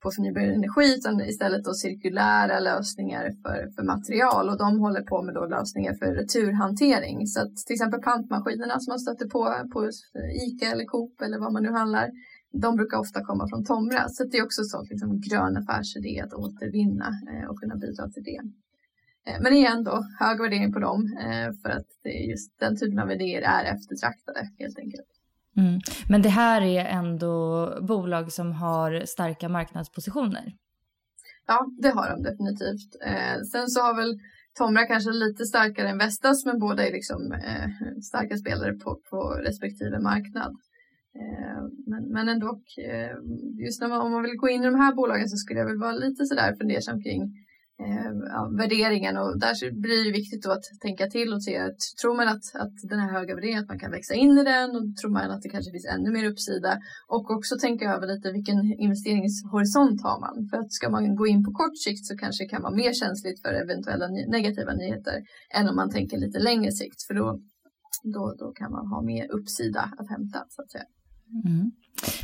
på 0.02 0.12
förnybar 0.12 0.42
energi 0.42 0.88
utan 0.98 1.22
istället 1.22 1.64
då 1.64 1.74
cirkulära 1.74 2.60
lösningar 2.60 3.26
för, 3.44 3.58
för 3.76 3.84
material 3.84 4.50
och 4.50 4.58
de 4.58 4.80
håller 4.80 5.04
på 5.12 5.18
med 5.26 5.34
då 5.34 5.46
lösningar 5.46 5.94
för 6.00 6.10
returhantering. 6.22 7.28
Så 7.28 7.42
att 7.42 7.56
till 7.66 7.74
exempel 7.74 8.02
pantmaskinerna 8.02 8.80
som 8.80 8.92
man 8.92 9.00
stöter 9.00 9.28
på 9.36 9.42
på 9.74 9.80
ICA 10.46 10.68
eller 10.74 10.86
Coop 10.86 11.22
eller 11.22 11.40
vad 11.40 11.54
man 11.54 11.64
nu 11.64 11.72
handlar, 11.72 12.08
de 12.66 12.76
brukar 12.76 12.98
ofta 12.98 13.20
komma 13.24 13.44
från 13.50 13.66
Tomra. 13.66 14.10
Så 14.10 14.24
det 14.24 14.38
är 14.38 14.44
också 14.44 14.62
en 14.62 14.72
sån 14.74 14.86
liksom, 14.90 15.22
grön 15.28 15.58
affärsidé 15.58 16.14
att 16.26 16.34
återvinna 16.34 17.10
eh, 17.32 17.50
och 17.50 17.60
kunna 17.60 17.76
bidra 17.76 18.10
till 18.10 18.24
det. 18.24 18.42
Eh, 19.30 19.42
men 19.42 19.54
igen 19.54 19.84
då, 19.84 20.04
hög 20.20 20.42
värdering 20.42 20.74
på 20.74 20.80
dem 20.80 21.18
eh, 21.20 21.50
för 21.62 21.70
att 21.70 21.88
det 22.04 22.10
just 22.10 22.60
den 22.60 22.78
typen 22.78 23.00
av 23.00 23.12
idéer 23.12 23.42
är 23.42 23.64
eftertraktade 23.76 24.50
helt 24.60 24.80
enkelt. 24.80 25.08
Mm. 25.58 25.80
Men 26.10 26.22
det 26.22 26.30
här 26.30 26.62
är 26.62 26.86
ändå 26.86 27.34
bolag 27.82 28.32
som 28.32 28.52
har 28.52 29.06
starka 29.06 29.50
marknadspositioner? 29.50 30.54
Ja, 31.48 31.68
det 31.82 31.90
har 31.90 32.10
de 32.10 32.24
definitivt. 32.24 32.92
Eh, 33.06 33.42
sen 33.52 33.68
så 33.68 33.82
har 33.82 33.96
väl 33.96 34.20
Tomra 34.58 34.86
kanske 34.86 35.12
lite 35.12 35.46
starkare 35.46 35.90
än 35.90 35.98
Vestas, 35.98 36.46
men 36.46 36.60
båda 36.60 36.88
är 36.88 36.92
liksom 36.92 37.22
starka 38.04 38.38
spelare 38.38 38.74
på, 38.74 39.00
på 39.10 39.18
respektive 39.48 40.00
marknad. 40.00 40.56
Men, 41.88 42.04
men 42.14 42.30
ändå, 42.30 42.60
just 43.66 43.82
när 43.82 43.88
man, 43.88 44.02
om 44.02 44.12
man 44.12 44.24
vill 44.24 44.38
gå 44.38 44.50
in 44.50 44.64
i 44.64 44.66
de 44.66 44.76
här 44.76 44.96
bolagen 44.96 45.30
så 45.30 45.38
skulle 45.38 45.60
jag 45.60 45.68
väl 45.68 45.78
vara 45.78 45.92
lite 45.92 46.26
sådär 46.26 46.56
fundersam 46.56 47.02
kring 47.04 47.22
Eh, 47.86 48.12
ja, 48.34 48.50
värderingen 48.58 49.18
och 49.18 49.40
där 49.40 49.72
blir 49.72 50.06
det 50.06 50.12
viktigt 50.12 50.44
då 50.44 50.52
att 50.52 50.66
tänka 50.82 51.06
till 51.08 51.34
och 51.34 51.44
se 51.44 51.58
att 51.58 51.80
tror 52.02 52.16
man 52.16 52.28
att, 52.28 52.46
att 52.64 52.76
den 52.90 53.00
här 53.00 53.12
höga 53.12 53.36
värderingen, 53.36 53.64
att 53.64 53.68
man 53.68 53.80
kan 53.80 53.92
växa 53.92 54.14
in 54.14 54.38
i 54.38 54.44
den 54.44 54.70
och 54.76 54.96
tror 54.98 55.12
man 55.12 55.32
att 55.32 55.42
det 55.42 55.50
kanske 55.50 55.72
finns 55.72 55.86
ännu 55.96 56.10
mer 56.12 56.30
uppsida 56.32 56.80
och 57.08 57.32
också 57.32 57.56
tänka 57.62 57.94
över 57.94 58.08
lite 58.08 58.32
vilken 58.32 58.60
investeringshorisont 58.86 60.04
har 60.04 60.20
man. 60.20 60.50
För 60.50 60.58
att 60.58 60.74
ska 60.74 60.90
man 60.90 61.16
gå 61.16 61.28
in 61.28 61.44
på 61.46 61.52
kort 61.52 61.78
sikt 61.78 62.06
så 62.06 62.18
kanske 62.18 62.44
det 62.44 62.50
kan 62.50 62.62
vara 62.62 62.76
mer 62.76 62.94
känsligt 62.94 63.42
för 63.42 63.54
eventuella 63.54 64.08
negativa 64.08 64.74
nyheter 64.74 65.18
än 65.58 65.70
om 65.70 65.76
man 65.76 65.90
tänker 65.90 66.18
lite 66.18 66.40
längre 66.40 66.72
sikt 66.72 67.04
för 67.08 67.14
då, 67.14 67.40
då, 68.04 68.36
då 68.40 68.52
kan 68.52 68.72
man 68.72 68.88
ha 68.88 69.02
mer 69.02 69.32
uppsida 69.32 69.82
att 69.98 70.10
hämta 70.10 70.40
så 70.50 70.62
att 70.62 70.72
säga. 70.72 70.88
Mm. 71.46 71.72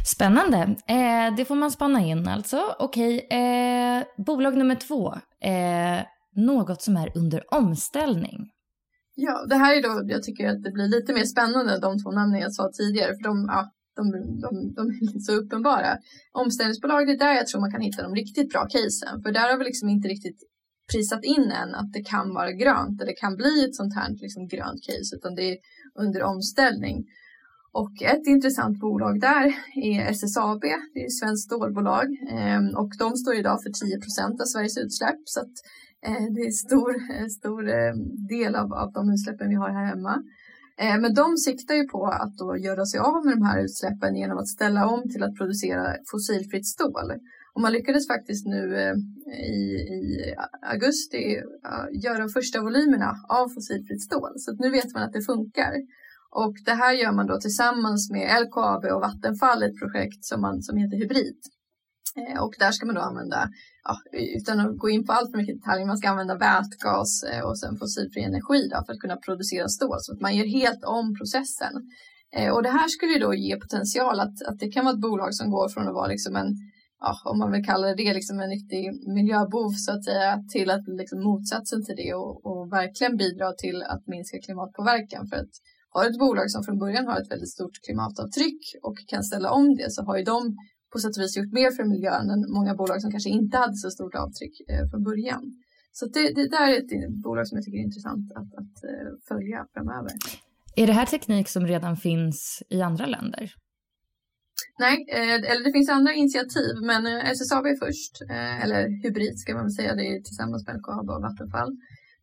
Spännande. 0.06 0.58
Eh, 0.88 1.36
det 1.38 1.46
får 1.46 1.56
man 1.56 1.72
spana 1.72 2.00
in 2.02 2.28
alltså. 2.28 2.62
Okej, 2.80 3.28
eh, 3.32 4.04
bolag 4.18 4.58
nummer 4.58 4.76
två. 4.76 5.16
Eh, 5.52 6.06
något 6.36 6.82
som 6.82 6.98
är 6.98 7.18
under 7.18 7.54
omställning. 7.54 8.52
Ja, 9.16 9.46
det 9.50 9.56
här 9.56 9.76
är 9.78 9.82
då, 9.82 10.14
jag 10.14 10.24
tycker 10.24 10.50
att 10.50 10.64
det 10.64 10.72
blir 10.72 10.88
lite 10.88 11.14
mer 11.14 11.24
spännande 11.24 11.80
de 11.80 12.04
två 12.04 12.12
namnen 12.12 12.42
jag 12.42 12.54
sa 12.54 12.72
tidigare, 12.74 13.12
för 13.16 13.24
de, 13.24 13.46
ja, 13.48 13.72
de, 13.96 14.12
de, 14.42 14.74
de 14.78 14.82
är 14.90 15.04
inte 15.04 15.20
så 15.20 15.34
uppenbara. 15.34 15.98
Omställningsbolag, 16.32 17.08
det 17.08 17.14
är 17.14 17.18
där 17.18 17.34
jag 17.34 17.48
tror 17.48 17.62
man 17.62 17.72
kan 17.72 17.82
hitta 17.82 18.04
de 18.04 18.16
riktigt 18.16 18.50
bra 18.50 18.68
casen, 18.70 19.22
för 19.24 19.32
där 19.32 19.50
har 19.52 19.58
vi 19.58 19.64
liksom 19.64 19.90
inte 19.90 20.08
riktigt 20.08 20.40
prisat 20.92 21.24
in 21.24 21.52
än 21.62 21.76
att 21.76 21.94
det 21.94 22.04
kan 22.04 22.34
vara 22.34 22.52
grönt, 22.52 23.02
eller 23.02 23.12
det 23.12 23.22
kan 23.26 23.36
bli 23.36 23.66
ett 23.66 23.76
sånt 23.76 23.96
här 23.96 24.10
liksom 24.10 24.48
grönt 24.48 24.82
case, 24.88 25.16
utan 25.16 25.36
det 25.36 25.52
är 25.52 25.58
under 26.00 26.24
omställning. 26.24 26.98
Och 27.82 28.02
ett 28.02 28.28
intressant 28.28 28.80
bolag 28.80 29.20
där 29.20 29.46
är 29.76 30.00
SSAB, 30.12 30.62
det 30.94 31.02
är 31.02 31.06
ett 31.06 31.20
svenskt 31.22 31.46
stålbolag 31.46 32.08
ehm, 32.30 32.68
och 32.82 32.92
de 33.00 33.18
står 33.18 33.36
idag 33.36 33.58
för 33.64 33.70
10 33.70 34.00
procent 34.04 34.42
av 34.42 34.46
Sveriges 34.46 34.78
utsläpp 34.78 35.22
så 35.26 35.40
att 35.40 35.56
eh, 36.08 36.26
det 36.34 36.42
är 36.46 36.50
en 36.54 36.62
stor, 36.68 36.92
eh, 37.16 37.28
stor 37.40 37.62
eh, 37.70 37.94
del 38.36 38.56
av, 38.56 38.74
av 38.74 38.90
de 38.98 39.02
utsläppen 39.14 39.50
vi 39.50 39.56
har 39.56 39.70
här 39.70 39.86
hemma. 39.94 40.16
Ehm, 40.78 41.02
men 41.02 41.14
de 41.14 41.38
siktar 41.38 41.76
ju 41.76 41.86
på 41.96 42.02
att 42.06 42.38
då 42.38 42.58
göra 42.58 42.86
sig 42.86 43.00
av 43.00 43.26
med 43.26 43.34
de 43.38 43.44
här 43.52 43.60
utsläppen 43.66 44.16
genom 44.16 44.38
att 44.38 44.48
ställa 44.48 44.82
om 44.94 45.02
till 45.12 45.24
att 45.24 45.36
producera 45.40 45.84
fossilfritt 46.12 46.68
stål. 46.76 47.10
Och 47.54 47.62
man 47.62 47.72
lyckades 47.78 48.08
faktiskt 48.08 48.46
nu 48.56 48.64
i, 49.58 49.60
i 49.98 50.02
augusti 50.74 51.22
göra 52.04 52.18
de 52.26 52.30
första 52.30 52.62
volymerna 52.62 53.12
av 53.40 53.46
fossilfritt 53.56 54.04
stål. 54.08 54.34
Så 54.36 54.50
nu 54.64 54.70
vet 54.70 54.94
man 54.94 55.04
att 55.04 55.14
det 55.14 55.22
funkar. 55.22 55.74
Och 56.44 56.56
det 56.66 56.78
här 56.82 56.94
gör 56.94 57.12
man 57.12 57.28
då 57.28 57.40
tillsammans 57.40 58.12
med 58.12 58.42
LKAB 58.44 58.84
och 58.86 59.02
Vattenfall, 59.02 59.64
ett 59.64 59.80
projekt 59.82 60.26
som, 60.30 60.42
man, 60.42 60.62
som 60.62 60.78
heter 60.78 60.98
Hybrid. 60.98 61.40
Eh, 62.20 62.44
och 62.44 62.54
där 62.60 62.72
ska 62.72 62.86
man 62.86 62.96
då 62.96 63.02
använda, 63.02 63.50
ja, 63.84 63.96
utan 64.38 64.60
att 64.60 64.78
gå 64.78 64.90
in 64.90 65.06
på 65.06 65.12
allt 65.14 65.32
för 65.32 65.38
mycket 65.38 65.56
detaljer, 65.60 65.86
man 65.86 65.98
ska 65.98 66.10
använda 66.10 66.38
vätgas 66.38 67.24
eh, 67.24 67.44
och 67.48 67.60
sen 67.60 67.78
fossilfri 67.80 68.22
energi 68.24 68.62
då, 68.72 68.78
för 68.86 68.94
att 68.94 69.00
kunna 69.00 69.18
producera 69.18 69.68
stål. 69.68 69.98
Så 70.00 70.14
att 70.14 70.22
man 70.22 70.36
gör 70.36 70.46
helt 70.60 70.84
om 70.84 71.16
processen. 71.20 71.74
Eh, 72.36 72.50
och 72.54 72.64
det 72.64 72.70
här 72.70 72.88
skulle 72.88 73.20
då 73.26 73.34
ge 73.34 73.56
potential 73.64 74.20
att, 74.20 74.38
att 74.50 74.60
det 74.60 74.70
kan 74.72 74.86
vara 74.86 74.96
ett 74.96 75.02
bolag 75.02 75.34
som 75.36 75.52
går 75.52 75.70
från 75.70 75.88
att 75.88 75.94
vara 75.94 76.08
liksom 76.08 76.36
en 76.36 76.52
ja, 77.00 77.14
om 77.32 77.40
man 77.40 77.52
vill 77.52 77.66
kalla 77.66 77.96
det 77.96 78.14
liksom 78.14 78.40
en 78.40 78.50
riktig 78.50 78.82
miljöbov 79.18 79.72
så 79.86 79.92
att 79.92 80.04
säga, 80.04 80.44
till 80.54 80.70
att 80.70 80.88
liksom 80.88 81.24
motsatsen 81.24 81.86
till 81.86 81.96
det 81.96 82.14
och, 82.14 82.46
och 82.46 82.74
verkligen 82.80 83.18
bidra 83.18 83.54
till 83.54 83.84
att 83.84 84.08
minska 84.08 84.38
klimatpåverkan. 84.46 85.28
För 85.28 85.38
att 85.38 85.56
har 85.96 86.06
ett 86.10 86.20
bolag 86.26 86.48
som 86.52 86.64
från 86.64 86.78
början 86.84 87.08
har 87.10 87.18
ett 87.22 87.32
väldigt 87.32 87.54
stort 87.58 87.76
klimatavtryck 87.86 88.62
och 88.88 88.98
kan 89.12 89.24
ställa 89.24 89.50
om 89.60 89.66
det 89.80 89.92
så 89.92 90.02
har 90.08 90.18
ju 90.18 90.24
de 90.24 90.40
på 90.92 91.00
sätt 91.00 91.18
och 91.18 91.24
vis 91.24 91.38
gjort 91.38 91.54
mer 91.60 91.72
för 91.78 91.84
miljön 91.94 92.26
än 92.34 92.42
många 92.58 92.74
bolag 92.80 93.02
som 93.02 93.12
kanske 93.12 93.30
inte 93.30 93.58
hade 93.58 93.78
så 93.84 93.90
stort 93.98 94.16
avtryck 94.16 94.56
eh, 94.72 94.90
från 94.90 95.04
början. 95.10 95.44
Så 95.92 96.06
det, 96.06 96.26
det 96.40 96.48
där 96.58 96.68
är 96.74 96.78
ett 96.78 97.24
bolag 97.24 97.48
som 97.48 97.56
jag 97.58 97.64
tycker 97.66 97.78
är 97.78 97.88
intressant 97.90 98.26
att, 98.40 98.52
att 98.62 98.76
uh, 98.90 99.10
följa 99.28 99.60
framöver. 99.74 100.14
Är 100.76 100.88
det 100.88 100.94
här 100.94 101.06
teknik 101.06 101.48
som 101.50 101.68
redan 101.68 101.98
finns 101.98 102.64
i 102.70 102.82
andra 102.82 103.06
länder? 103.06 103.54
Nej, 104.80 105.06
eh, 105.18 105.52
eller 105.52 105.64
det 105.64 105.72
finns 105.72 105.90
andra 105.90 106.14
initiativ, 106.14 106.74
men 106.82 107.02
eh, 107.08 107.30
SSAB 107.30 107.66
är 107.66 107.78
först, 107.86 108.14
eh, 108.30 108.64
eller 108.64 108.82
Hybrid 109.04 109.40
ska 109.40 109.54
man 109.54 109.64
väl 109.64 109.78
säga, 109.80 109.96
det 109.96 110.08
är 110.08 110.22
tillsammans 110.22 110.68
med 110.68 110.76
LKAB 110.80 111.10
och 111.10 111.22
Vattenfall. 111.22 111.72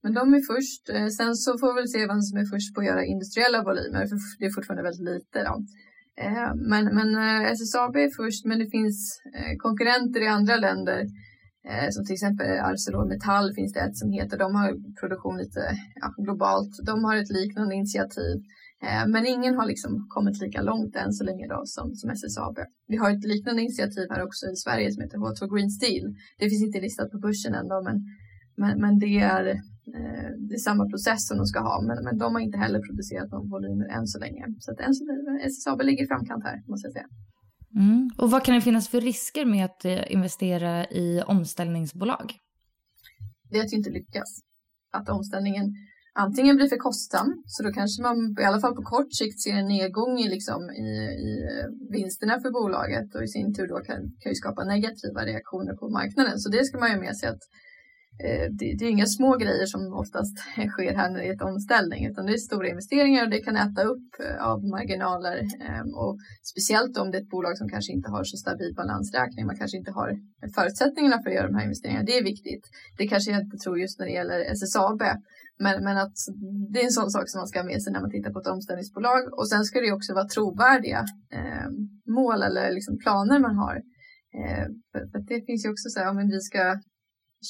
Men 0.03 0.13
de 0.15 0.35
är 0.35 0.43
först. 0.53 0.83
Eh, 0.95 1.09
sen 1.19 1.35
så 1.35 1.51
får 1.59 1.69
vi 1.73 1.81
väl 1.81 1.89
se 1.95 2.07
vem 2.13 2.23
som 2.29 2.39
är 2.43 2.49
först 2.55 2.75
på 2.75 2.81
att 2.81 2.91
göra 2.91 3.05
industriella 3.15 3.59
volymer, 3.67 4.07
för 4.07 4.17
det 4.39 4.47
är 4.47 4.57
fortfarande 4.57 4.89
väldigt 4.89 5.09
lite. 5.13 5.39
Då. 5.49 5.55
Eh, 6.25 6.51
men, 6.71 6.85
men 6.99 7.09
eh, 7.25 7.51
SSAB 7.57 7.97
är 7.97 8.11
först, 8.21 8.45
men 8.49 8.59
det 8.59 8.71
finns 8.77 9.21
konkurrenter 9.59 10.21
i 10.23 10.29
andra 10.39 10.57
länder. 10.57 11.01
Som 11.91 12.05
till 12.05 12.19
exempel 12.19 12.51
ArcelorMittal 12.69 13.55
finns 13.55 13.73
det 13.73 13.81
ett 13.81 13.97
som 13.97 14.11
heter. 14.11 14.39
De 14.39 14.55
har 14.55 14.71
produktion 15.01 15.37
lite 15.39 15.63
ja, 15.95 16.15
globalt. 16.27 16.73
De 16.87 17.05
har 17.05 17.17
ett 17.17 17.31
liknande 17.41 17.75
initiativ. 17.75 18.37
Men 19.07 19.27
ingen 19.27 19.55
har 19.55 19.67
liksom 19.67 20.07
kommit 20.09 20.41
lika 20.41 20.63
långt 20.63 20.97
än 20.97 21.13
så 21.13 21.25
länge 21.25 21.47
då 21.49 21.61
som, 21.65 21.95
som 21.95 22.11
SSAB. 22.11 22.57
Vi 22.87 22.97
har 22.97 23.11
ett 23.11 23.25
liknande 23.25 23.63
initiativ 23.63 24.07
här 24.11 24.23
också 24.27 24.47
i 24.47 24.57
Sverige 24.57 24.93
som 24.93 25.03
heter 25.03 25.19
H2 25.19 25.55
Green 25.55 25.71
Steel. 25.71 26.07
Det 26.39 26.49
finns 26.51 26.65
inte 26.67 26.81
listat 26.81 27.11
på 27.11 27.19
börsen 27.19 27.55
ändå 27.55 27.83
men, 27.83 27.97
men, 28.57 28.81
men 28.81 28.99
det 28.99 29.19
är 29.37 29.45
det 30.49 30.55
är 30.55 30.59
samma 30.59 30.89
process 30.89 31.29
som 31.29 31.37
de 31.37 31.47
ska 31.47 31.61
ha, 31.61 31.83
men, 31.83 32.05
men 32.05 32.19
de 32.19 32.35
har 32.35 32.41
inte 32.41 32.59
heller 32.59 32.81
producerat 32.81 33.31
någon 33.31 33.51
volymer 33.51 33.87
än 33.97 34.07
så 34.07 34.19
länge. 34.19 34.45
Så 34.59 34.73
att 34.73 34.81
än 34.81 34.95
så 34.95 35.05
länge, 35.05 35.45
SSAB 35.47 35.83
ligger 35.83 36.05
i 36.05 36.07
framkant 36.07 36.45
här, 36.45 36.63
måste 36.69 36.87
jag 36.87 36.93
säga. 36.93 37.09
Mm. 37.75 38.11
Och 38.19 38.31
vad 38.31 38.45
kan 38.45 38.55
det 38.55 38.61
finnas 38.61 38.89
för 38.89 39.01
risker 39.01 39.45
med 39.45 39.65
att 39.65 39.85
eh, 39.85 40.13
investera 40.13 40.87
i 40.87 41.23
omställningsbolag? 41.27 42.33
Det 43.51 43.59
är 43.59 43.65
att 43.65 43.73
inte 43.73 43.91
lyckas. 43.91 44.41
Att 44.93 45.09
omställningen 45.09 45.75
antingen 46.15 46.57
blir 46.57 46.69
för 46.69 46.77
kostsam, 46.77 47.43
så 47.47 47.63
då 47.63 47.73
kanske 47.73 48.03
man 48.03 48.17
i 48.41 48.45
alla 48.45 48.61
fall 48.61 48.75
på 48.75 48.83
kort 48.83 49.15
sikt 49.15 49.41
ser 49.41 49.53
en 49.53 49.69
nedgång 49.69 50.19
i, 50.19 50.29
liksom, 50.29 50.71
i, 50.71 50.89
i 51.29 51.33
eh, 51.43 51.67
vinsterna 51.91 52.41
för 52.41 52.51
bolaget 52.51 53.15
och 53.15 53.23
i 53.25 53.29
sin 53.29 53.55
tur 53.55 53.67
då 53.69 53.79
kan, 53.89 53.97
kan 54.21 54.33
ju 54.33 54.35
skapa 54.35 54.65
negativa 54.65 55.21
reaktioner 55.25 55.75
på 55.75 55.89
marknaden. 55.89 56.39
Så 56.39 56.49
det 56.51 56.65
ska 56.65 56.79
man 56.79 56.91
ju 56.91 57.01
med 57.01 57.17
sig 57.17 57.29
att 57.29 57.43
Eh, 57.43 57.72
Eh, 58.25 58.47
det, 58.59 58.67
det, 58.79 58.85
är 58.85 58.91
inga 58.91 59.07
små 59.07 59.37
grejer 59.37 59.67
som 59.67 59.83
oftast 60.03 60.37
sker 60.73 60.95
här 60.95 61.11
när 61.11 61.19
det 61.21 61.29
är 61.29 61.35
ett 61.35 61.49
omställning 61.53 62.07
utan 62.07 62.27
det 62.27 62.33
är 62.33 62.39
stora 62.51 62.69
investeringar 62.69 63.25
och 63.25 63.31
det 63.31 63.41
kan 63.47 63.57
äta 63.57 63.83
upp 63.93 64.09
eh, 64.25 64.47
av 64.51 64.59
marginaler 64.77 65.39
ehm, 65.69 65.91
och 66.03 66.15
speciellt 66.53 66.99
om 66.99 67.11
det 67.11 67.19
är 67.19 67.23
ett 67.23 67.35
bolag 67.37 67.59
som 67.59 67.69
kanske 67.69 67.93
inte 67.93 68.11
har 68.11 68.25
så 68.25 68.37
stabil 68.37 68.73
balansräkning, 68.77 69.47
man 69.47 69.57
kanske 69.57 69.77
inte 69.77 69.91
har 69.91 70.11
förutsättningarna 70.55 71.23
för 71.23 71.31
att 71.31 71.37
göra 71.37 71.49
de 71.51 71.57
här 71.59 71.65
investeringarna. 71.65 72.05
Det 72.05 72.19
är 72.19 72.25
viktigt. 72.25 72.65
Det 72.99 73.09
kanske 73.09 73.31
jag 73.31 73.41
inte 73.41 73.57
tror 73.57 73.79
just 73.79 73.99
när 73.99 74.07
det 74.07 74.13
gäller 74.13 74.41
SSAB, 74.41 75.03
men, 75.65 75.85
men 75.85 75.97
att 76.05 76.17
det 76.73 76.81
är 76.81 76.85
en 76.85 76.99
sån 77.01 77.11
sak 77.11 77.29
som 77.29 77.39
man 77.39 77.49
ska 77.49 77.59
ha 77.59 77.67
med 77.73 77.83
sig 77.83 77.93
när 77.93 78.01
man 78.01 78.11
tittar 78.11 78.33
på 78.33 78.41
ett 78.41 78.55
omställningsbolag 78.55 79.23
och 79.39 79.49
sen 79.49 79.65
ska 79.65 79.81
det 79.81 79.93
också 79.93 80.15
vara 80.15 80.29
trovärdiga 80.35 81.05
eh, 81.39 81.69
mål 82.19 82.43
eller 82.43 82.73
liksom 82.73 82.99
planer 82.99 83.39
man 83.39 83.57
har. 83.57 83.77
Eh, 84.39 84.67
för, 84.93 85.01
för 85.11 85.19
det 85.31 85.47
finns 85.47 85.65
ju 85.65 85.71
också 85.71 85.89
så 85.89 86.01
här, 86.01 86.11
om 86.11 86.17
vi 86.17 86.41
ska 86.41 86.63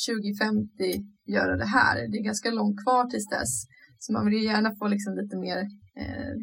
2050 0.09 1.05
göra 1.37 1.57
det 1.57 1.71
här. 1.79 1.95
Det 2.11 2.19
är 2.19 2.25
ganska 2.31 2.51
långt 2.51 2.79
kvar 2.83 3.05
tills 3.11 3.29
dess. 3.29 3.53
Så 3.99 4.13
man 4.13 4.25
vill 4.25 4.35
ju 4.35 4.45
gärna 4.45 4.71
få 4.79 4.89
liksom 4.89 5.13
lite 5.21 5.37
mer 5.37 5.59
eh, 6.03 6.35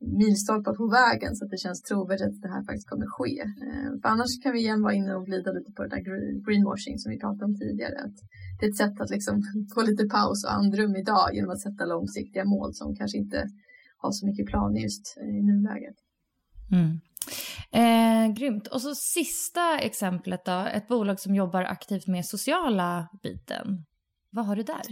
milstolpar 0.00 0.74
på 0.80 0.86
vägen 1.00 1.36
så 1.36 1.44
att 1.44 1.50
det 1.50 1.64
känns 1.64 1.82
trovärdigt 1.82 2.34
att 2.34 2.42
det 2.42 2.54
här 2.56 2.64
faktiskt 2.68 2.88
kommer 2.88 3.06
ske. 3.16 3.34
Eh, 3.66 3.90
för 4.00 4.08
annars 4.08 4.32
kan 4.42 4.52
vi 4.52 4.60
igen 4.60 4.82
vara 4.82 4.94
inne 4.94 5.14
och 5.14 5.26
glida 5.26 5.50
lite 5.52 5.72
på 5.72 5.82
det 5.82 5.88
där 5.94 6.02
greenwashing 6.46 6.98
som 6.98 7.10
vi 7.12 7.18
pratade 7.18 7.44
om 7.44 7.56
tidigare. 7.62 7.98
Att 8.06 8.18
det 8.56 8.66
är 8.66 8.70
ett 8.70 8.82
sätt 8.84 9.00
att 9.00 9.10
liksom 9.10 9.34
få 9.74 9.82
lite 9.82 10.04
paus 10.16 10.44
och 10.44 10.54
andrum 10.60 10.96
idag 10.96 11.34
genom 11.34 11.50
att 11.50 11.62
sätta 11.66 11.84
långsiktiga 11.84 12.44
mål 12.44 12.70
som 12.74 12.96
kanske 12.96 13.18
inte 13.18 13.38
har 14.02 14.12
så 14.12 14.26
mycket 14.26 14.46
plan 14.46 14.76
just 14.76 15.04
eh, 15.20 15.36
i 15.38 15.42
nuläget. 15.50 15.98
Mm. 16.72 17.00
Eh, 17.72 18.32
grymt. 18.34 18.66
Och 18.66 18.82
så 18.82 18.94
sista 18.94 19.78
exemplet 19.78 20.44
då, 20.44 20.66
ett 20.72 20.88
bolag 20.88 21.20
som 21.20 21.34
jobbar 21.34 21.62
aktivt 21.62 22.06
med 22.06 22.26
sociala 22.26 23.08
biten. 23.22 23.84
Vad 24.30 24.46
har 24.46 24.56
du 24.56 24.62
där? 24.62 24.82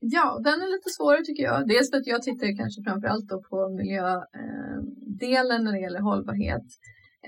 Ja, 0.00 0.40
den 0.44 0.54
är 0.62 0.76
lite 0.76 0.90
svårare 0.90 1.24
tycker 1.24 1.42
jag. 1.42 1.68
Dels 1.68 1.90
för 1.90 1.96
att 1.96 2.06
jag 2.06 2.22
tittar 2.22 2.56
kanske 2.56 2.82
framförallt 2.82 3.28
då 3.28 3.42
på 3.50 3.56
miljödelen 3.78 5.60
eh, 5.60 5.64
när 5.64 5.72
det 5.72 5.80
gäller 5.80 6.00
hållbarhet. 6.00 6.66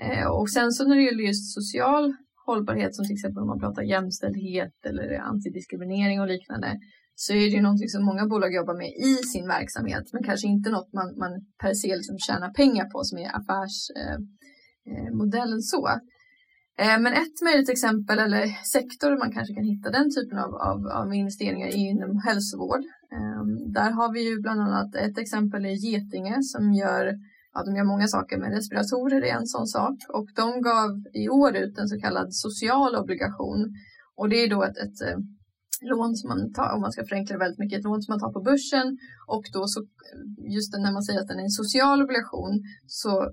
Eh, 0.05 0.27
och 0.27 0.49
sen 0.49 0.71
så 0.71 0.87
när 0.87 0.95
det 0.95 1.03
gäller 1.03 1.23
just 1.23 1.53
social 1.53 2.13
hållbarhet 2.45 2.95
som 2.95 3.05
till 3.05 3.17
exempel 3.17 3.41
om 3.41 3.47
man 3.47 3.59
pratar 3.59 3.83
jämställdhet 3.83 4.77
eller 4.89 5.19
antidiskriminering 5.19 6.21
och 6.21 6.27
liknande 6.27 6.79
så 7.15 7.33
är 7.33 7.45
det 7.49 7.57
ju 7.59 7.61
någonting 7.61 7.89
som 7.89 8.05
många 8.05 8.25
bolag 8.25 8.53
jobbar 8.53 8.77
med 8.83 8.91
i 9.11 9.13
sin 9.33 9.47
verksamhet 9.47 10.05
men 10.13 10.23
kanske 10.23 10.47
inte 10.47 10.69
något 10.69 10.93
man, 10.93 11.17
man 11.23 11.31
per 11.61 11.73
se 11.73 11.95
liksom 11.95 12.17
tjänar 12.17 12.51
pengar 12.61 12.85
på 12.93 13.03
som 13.03 13.17
är 13.17 13.29
affärs 13.39 13.77
eh, 13.99 14.17
Eh, 14.89 15.13
modellen 15.13 15.61
så. 15.61 15.87
Eh, 16.79 16.99
men 16.99 17.13
ett 17.13 17.41
möjligt 17.43 17.69
exempel 17.69 18.19
eller 18.19 18.45
sektor 18.77 19.17
man 19.17 19.31
kanske 19.31 19.53
kan 19.53 19.63
hitta 19.63 19.89
den 19.89 20.09
typen 20.15 20.37
av, 20.39 20.55
av, 20.55 20.87
av 20.87 21.13
investeringar 21.13 21.67
är 21.67 21.75
inom 21.75 22.17
hälsovård. 22.27 22.83
Ehm, 23.15 23.73
där 23.73 23.91
har 23.91 24.13
vi 24.13 24.21
ju 24.29 24.41
bland 24.41 24.61
annat 24.61 24.95
ett 24.95 25.17
exempel 25.17 25.65
i 25.65 25.73
Getinge 25.73 26.37
som 26.41 26.73
gör 26.73 27.13
ja, 27.53 27.63
de 27.65 27.75
gör 27.75 27.83
många 27.83 28.07
saker, 28.07 28.37
men 28.37 28.51
respiratorer 28.51 29.21
är 29.21 29.35
en 29.35 29.47
sån 29.47 29.67
sak. 29.67 29.97
Och 30.09 30.27
de 30.35 30.61
gav 30.61 30.89
i 31.13 31.29
år 31.29 31.55
ut 31.55 31.77
en 31.77 31.87
så 31.87 31.99
kallad 31.99 32.33
social 32.33 32.95
obligation. 32.95 33.59
Och 34.15 34.29
det 34.29 34.43
är 34.43 34.49
då 34.49 34.63
ett, 34.63 34.77
ett 34.77 35.01
eh, 35.07 35.17
lån 35.81 36.15
som 36.15 36.27
man 36.29 36.53
tar, 36.53 36.73
om 36.75 36.81
man 36.81 36.91
ska 36.91 37.05
förenkla 37.05 37.37
väldigt 37.37 37.59
mycket, 37.59 37.79
ett 37.79 37.85
lån 37.85 38.01
som 38.01 38.11
man 38.11 38.19
tar 38.19 38.33
på 38.33 38.41
börsen. 38.41 38.97
Och 39.27 39.45
då 39.53 39.67
så, 39.67 39.79
just 40.55 40.73
när 40.73 40.93
man 40.93 41.03
säger 41.03 41.19
att 41.19 41.27
den 41.27 41.39
är 41.39 41.43
en 41.43 41.59
social 41.63 42.01
obligation, 42.01 42.53
så 42.87 43.31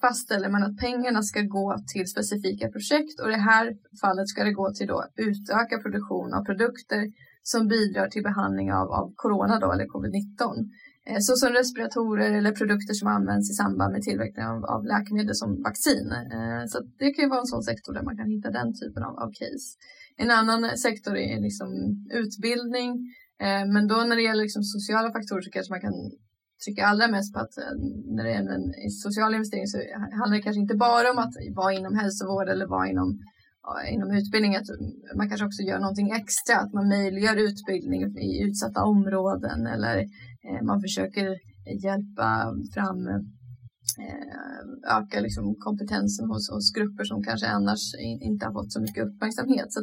fastställer 0.00 0.48
man 0.48 0.62
att 0.62 0.76
pengarna 0.78 1.22
ska 1.22 1.40
gå 1.40 1.76
till 1.92 2.06
specifika 2.06 2.68
projekt 2.68 3.20
och 3.20 3.28
i 3.28 3.32
det 3.32 3.46
här 3.52 3.64
fallet 4.00 4.28
ska 4.28 4.44
det 4.44 4.52
gå 4.52 4.72
till 4.72 4.86
då 4.86 5.04
utöka 5.16 5.78
produktion 5.78 6.34
av 6.34 6.44
produkter 6.44 7.02
som 7.42 7.68
bidrar 7.68 8.08
till 8.08 8.22
behandling 8.22 8.72
av, 8.72 8.86
av 8.98 9.12
corona 9.16 9.58
då, 9.58 9.72
eller 9.72 9.84
covid-19. 9.84 10.70
Eh, 11.06 11.20
såsom 11.20 11.50
respiratorer 11.60 12.30
eller 12.38 12.52
produkter 12.52 12.94
som 12.94 13.08
används 13.08 13.50
i 13.50 13.54
samband 13.54 13.92
med 13.92 14.02
tillverkning 14.02 14.44
av, 14.44 14.64
av 14.64 14.80
läkemedel 14.84 15.34
som 15.34 15.62
vaccin. 15.62 16.06
Eh, 16.36 16.62
så 16.70 16.76
det 16.98 17.10
kan 17.12 17.24
ju 17.24 17.28
vara 17.28 17.40
en 17.40 17.54
sån 17.54 17.62
sektor 17.62 17.92
där 17.94 18.02
man 18.02 18.16
kan 18.16 18.28
hitta 18.34 18.50
den 18.50 18.70
typen 18.80 19.02
av, 19.08 19.14
av 19.22 19.28
case. 19.40 19.68
En 20.16 20.30
annan 20.30 20.64
eh, 20.64 20.74
sektor 20.86 21.16
är 21.16 21.40
liksom 21.40 21.68
utbildning. 22.22 22.90
Eh, 23.44 23.64
men 23.74 23.84
då 23.92 23.96
när 23.96 24.16
det 24.16 24.22
gäller 24.22 24.42
liksom 24.42 24.62
sociala 24.62 25.12
faktorer 25.16 25.42
så 25.42 25.50
kanske 25.50 25.72
man 25.72 25.84
kan 25.86 25.96
trycker 26.64 26.82
allra 26.82 27.08
mest 27.08 27.34
på 27.34 27.40
att 27.40 27.58
eh, 27.58 27.74
när 28.16 28.24
det 28.24 28.30
gäller 28.30 28.54
en 28.54 28.90
social 29.04 29.34
investering 29.34 29.66
så 29.66 29.78
handlar 30.18 30.36
det 30.36 30.42
kanske 30.42 30.60
inte 30.60 30.74
bara 30.74 31.10
om 31.10 31.18
att 31.18 31.34
vara 31.56 31.72
inom 31.72 31.94
hälsovård 31.94 32.48
eller 32.48 32.66
vara 32.66 32.88
inom 32.88 33.18
inom 33.92 34.10
utbildning 34.10 34.56
att 34.56 34.68
man 35.16 35.28
kanske 35.28 35.46
också 35.46 35.62
gör 35.62 35.78
någonting 35.78 36.10
extra, 36.10 36.56
att 36.56 36.72
man 36.72 36.88
möjliggör 36.88 37.36
utbildning 37.36 38.00
i 38.18 38.42
utsatta 38.46 38.84
områden 38.84 39.66
eller 39.66 39.96
eh, 40.46 40.62
man 40.62 40.80
försöker 40.80 41.28
hjälpa 41.86 42.28
fram 42.74 43.08
eh, 43.08 43.22
öka 44.98 45.20
liksom 45.20 45.54
kompetensen 45.58 46.26
hos, 46.28 46.50
hos 46.50 46.72
grupper 46.72 47.04
som 47.04 47.22
kanske 47.22 47.46
annars 47.48 47.94
inte 48.28 48.46
har 48.46 48.52
fått 48.52 48.72
så 48.72 48.80
mycket 48.80 49.06
uppmärksamhet. 49.06 49.72
Så 49.72 49.80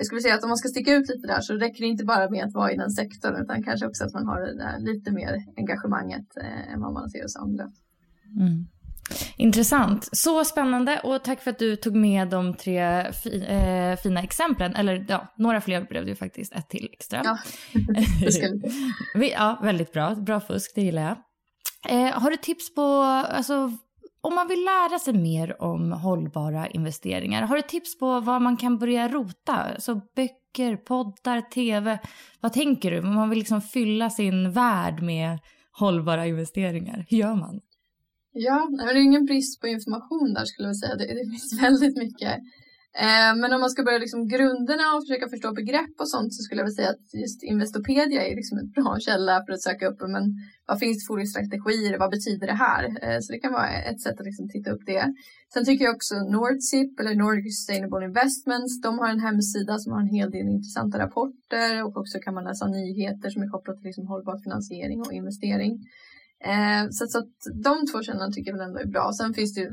jag 0.00 0.06
skulle 0.06 0.20
säga 0.20 0.34
att 0.34 0.42
om 0.42 0.48
man 0.48 0.56
ska 0.56 0.68
sticka 0.68 0.92
ut 0.92 1.08
lite 1.08 1.26
där 1.26 1.40
så 1.40 1.54
räcker 1.54 1.80
det 1.80 1.86
inte 1.86 2.04
bara 2.04 2.30
med 2.30 2.44
att 2.44 2.54
vara 2.54 2.72
i 2.72 2.76
den 2.76 2.90
sektorn 2.90 3.42
utan 3.42 3.62
kanske 3.62 3.86
också 3.86 4.04
att 4.04 4.12
man 4.12 4.26
har 4.26 4.40
lite 4.78 5.10
mer 5.10 5.44
engagemanget 5.56 6.36
eh, 6.36 6.72
än 6.72 6.80
vad 6.80 6.92
man 6.92 7.10
ser 7.10 7.22
hos 7.22 7.36
andra. 7.36 7.64
Mm. 8.40 8.66
Intressant. 9.36 10.08
Så 10.12 10.44
spännande 10.44 11.00
och 11.04 11.24
tack 11.24 11.40
för 11.42 11.50
att 11.50 11.58
du 11.58 11.76
tog 11.76 11.94
med 11.96 12.28
de 12.28 12.54
tre 12.54 13.12
fi, 13.12 13.44
eh, 13.48 14.02
fina 14.02 14.22
exemplen. 14.22 14.74
Eller 14.74 15.06
ja, 15.08 15.34
några 15.36 15.60
fler 15.60 15.86
blev 15.88 16.04
det 16.04 16.10
ju 16.10 16.16
faktiskt. 16.16 16.52
Ett 16.52 16.68
till 16.68 16.88
extra. 16.92 17.22
Ja, 17.24 17.38
ja 19.36 19.60
väldigt 19.62 19.92
bra. 19.92 20.14
Bra 20.14 20.40
fusk, 20.40 20.72
det 20.74 20.82
gillar 20.82 21.02
jag. 21.02 21.16
Eh, 21.88 22.20
har 22.20 22.30
du 22.30 22.36
tips 22.36 22.74
på, 22.74 22.82
alltså, 22.82 23.72
om 24.20 24.34
man 24.34 24.48
vill 24.48 24.64
lära 24.64 24.98
sig 24.98 25.14
mer 25.14 25.62
om 25.62 25.92
hållbara 25.92 26.66
investeringar, 26.66 27.42
har 27.42 27.56
du 27.56 27.62
tips 27.62 27.98
på 27.98 28.20
var 28.20 28.40
man 28.40 28.56
kan 28.56 28.78
börja 28.78 29.08
rota? 29.08 29.66
Så 29.78 29.94
böcker, 29.94 30.76
poddar, 30.76 31.40
tv. 31.40 31.98
Vad 32.40 32.52
tänker 32.52 32.90
du? 32.90 32.98
Om 32.98 33.14
man 33.14 33.30
vill 33.30 33.38
liksom 33.38 33.60
fylla 33.60 34.10
sin 34.10 34.52
värld 34.52 35.02
med 35.02 35.38
hållbara 35.72 36.26
investeringar, 36.26 37.06
hur 37.08 37.18
gör 37.18 37.34
man? 37.34 37.60
Ja, 38.32 38.68
det 38.78 38.84
är 38.84 38.94
ingen 38.94 39.24
brist 39.24 39.60
på 39.60 39.66
information 39.66 40.34
där 40.34 40.44
skulle 40.44 40.68
jag 40.68 40.76
säga. 40.76 40.96
Det, 40.96 41.04
det 41.04 41.30
finns 41.30 41.62
väldigt 41.62 41.96
mycket. 41.96 42.38
Eh, 42.98 43.32
men 43.40 43.52
om 43.52 43.60
man 43.60 43.70
ska 43.70 43.82
börja 43.82 43.98
liksom 43.98 44.28
grunderna 44.28 44.86
och 44.94 45.02
försöka 45.04 45.28
förstå 45.28 45.52
begrepp 45.52 45.94
och 45.98 46.10
sånt 46.10 46.34
så 46.34 46.42
skulle 46.42 46.60
jag 46.60 46.72
säga 46.72 46.90
att 46.90 47.06
just 47.22 47.42
Investopedia 47.42 48.26
är 48.26 48.34
liksom 48.36 48.58
en 48.58 48.70
bra 48.70 48.98
källa 49.06 49.44
för 49.44 49.52
att 49.52 49.62
söka 49.62 49.88
upp 49.88 50.00
men 50.16 50.24
vad 50.68 50.78
finns 50.78 50.98
det 50.98 51.06
för 51.06 51.24
strategier, 51.24 51.98
vad 51.98 52.10
betyder 52.10 52.46
det 52.46 52.60
här? 52.66 52.84
Eh, 53.04 53.18
så 53.20 53.32
det 53.32 53.38
kan 53.38 53.52
vara 53.52 53.70
ett 53.90 54.00
sätt 54.00 54.20
att 54.20 54.26
liksom 54.30 54.48
titta 54.48 54.70
upp 54.70 54.84
det. 54.86 55.04
Sen 55.52 55.64
tycker 55.64 55.84
jag 55.84 55.94
också 55.94 56.14
Nordsip 56.36 56.92
eller 57.00 57.14
Nordic 57.14 57.46
Sustainable 57.56 58.04
Investments, 58.10 58.80
de 58.86 58.98
har 58.98 59.08
en 59.08 59.24
hemsida 59.28 59.78
som 59.78 59.92
har 59.92 60.00
en 60.00 60.14
hel 60.18 60.30
del 60.30 60.48
intressanta 60.56 60.98
rapporter 61.04 61.84
och 61.84 61.96
också 62.00 62.16
kan 62.24 62.34
man 62.34 62.44
läsa 62.44 62.66
nyheter 62.66 63.28
som 63.30 63.42
är 63.42 63.48
kopplat 63.54 63.76
till 63.76 63.88
liksom 63.90 64.06
hållbar 64.12 64.36
finansiering 64.44 65.00
och 65.00 65.12
investering. 65.12 65.72
Eh, 66.44 66.88
så, 66.90 67.06
så 67.06 67.18
att 67.18 67.36
de 67.64 67.86
två 67.92 68.02
källorna 68.02 68.30
tycker 68.30 68.50
jag 68.50 68.58
väl 68.58 68.68
ändå 68.68 68.80
är 68.80 68.86
bra. 68.86 69.12
Sen 69.12 69.34
finns 69.34 69.54
det 69.54 69.60
ju 69.60 69.70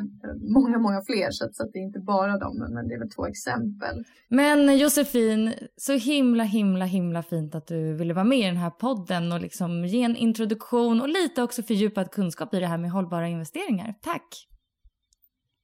många, 0.53 0.77
många 0.77 1.01
fler 1.01 1.31
så, 1.31 1.45
att, 1.45 1.55
så 1.55 1.63
det 1.63 1.79
är 1.79 1.83
inte 1.83 1.99
bara 1.99 2.37
dem, 2.37 2.57
men 2.69 2.87
det 2.87 2.93
är 2.93 2.99
väl 2.99 3.09
två 3.09 3.27
exempel. 3.27 4.03
Men 4.29 4.77
Josefin, 4.77 5.53
så 5.77 5.93
himla, 5.93 6.43
himla, 6.43 6.85
himla 6.85 7.23
fint 7.23 7.55
att 7.55 7.67
du 7.67 7.93
ville 7.93 8.13
vara 8.13 8.25
med 8.25 8.39
i 8.39 8.43
den 8.43 8.57
här 8.57 8.69
podden 8.69 9.31
och 9.31 9.41
liksom 9.41 9.85
ge 9.85 10.03
en 10.03 10.15
introduktion 10.15 11.01
och 11.01 11.09
lite 11.09 11.43
också 11.43 11.63
fördjupad 11.63 12.11
kunskap 12.11 12.53
i 12.53 12.59
det 12.59 12.67
här 12.67 12.77
med 12.77 12.91
hållbara 12.91 13.27
investeringar. 13.27 13.93
Tack! 14.01 14.47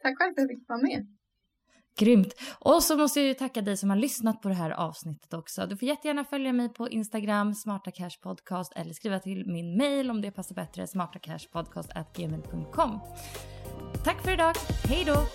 Tack 0.02 0.18
själv 0.18 0.34
för 0.34 0.42
att 0.42 0.50
jag 0.50 0.58
fick 0.60 0.70
vara 0.70 0.82
med. 0.82 1.08
Grymt. 1.98 2.34
Och 2.60 2.84
så 2.84 2.98
måste 2.98 3.20
jag 3.20 3.28
ju 3.28 3.34
tacka 3.34 3.62
dig 3.62 3.78
som 3.78 3.90
har 3.90 3.98
lyssnat 3.98 4.42
på 4.42 4.50
det 4.50 4.56
här 4.56 4.72
avsnittet 4.72 5.34
också. 5.34 5.68
Du 5.68 5.78
får 5.78 5.88
jättegärna 5.88 6.26
följa 6.26 6.54
mig 6.54 6.70
på 6.70 6.90
Instagram, 6.90 7.56
Smarta 7.56 7.92
Cash 7.92 8.20
Podcast 8.22 8.74
eller 8.76 8.94
skriva 8.94 9.20
till 9.20 9.48
min 9.48 9.78
mail 9.78 10.10
om 10.10 10.22
det 10.22 10.32
passar 10.32 10.56
bättre, 10.56 10.88
smartacashpodcast.gmail.com. 10.88 13.00
Tack 14.04 14.22
för 14.22 14.32
idag. 14.32 14.56
Hej 14.84 15.04
då! 15.06 15.26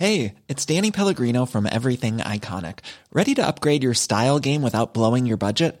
Hej, 0.00 0.34
det 0.46 0.70
är 0.70 0.74
Danny 0.74 0.92
Pellegrino 0.92 1.46
from 1.46 1.66
Everything 1.66 2.18
Iconic. 2.18 2.76
Ready 3.10 3.34
to 3.34 3.42
upgrade 3.42 3.82
your 3.82 3.94
style 3.94 4.38
game 4.38 4.62
without 4.62 4.92
blowing 4.92 5.26
your 5.26 5.36
budget? 5.36 5.80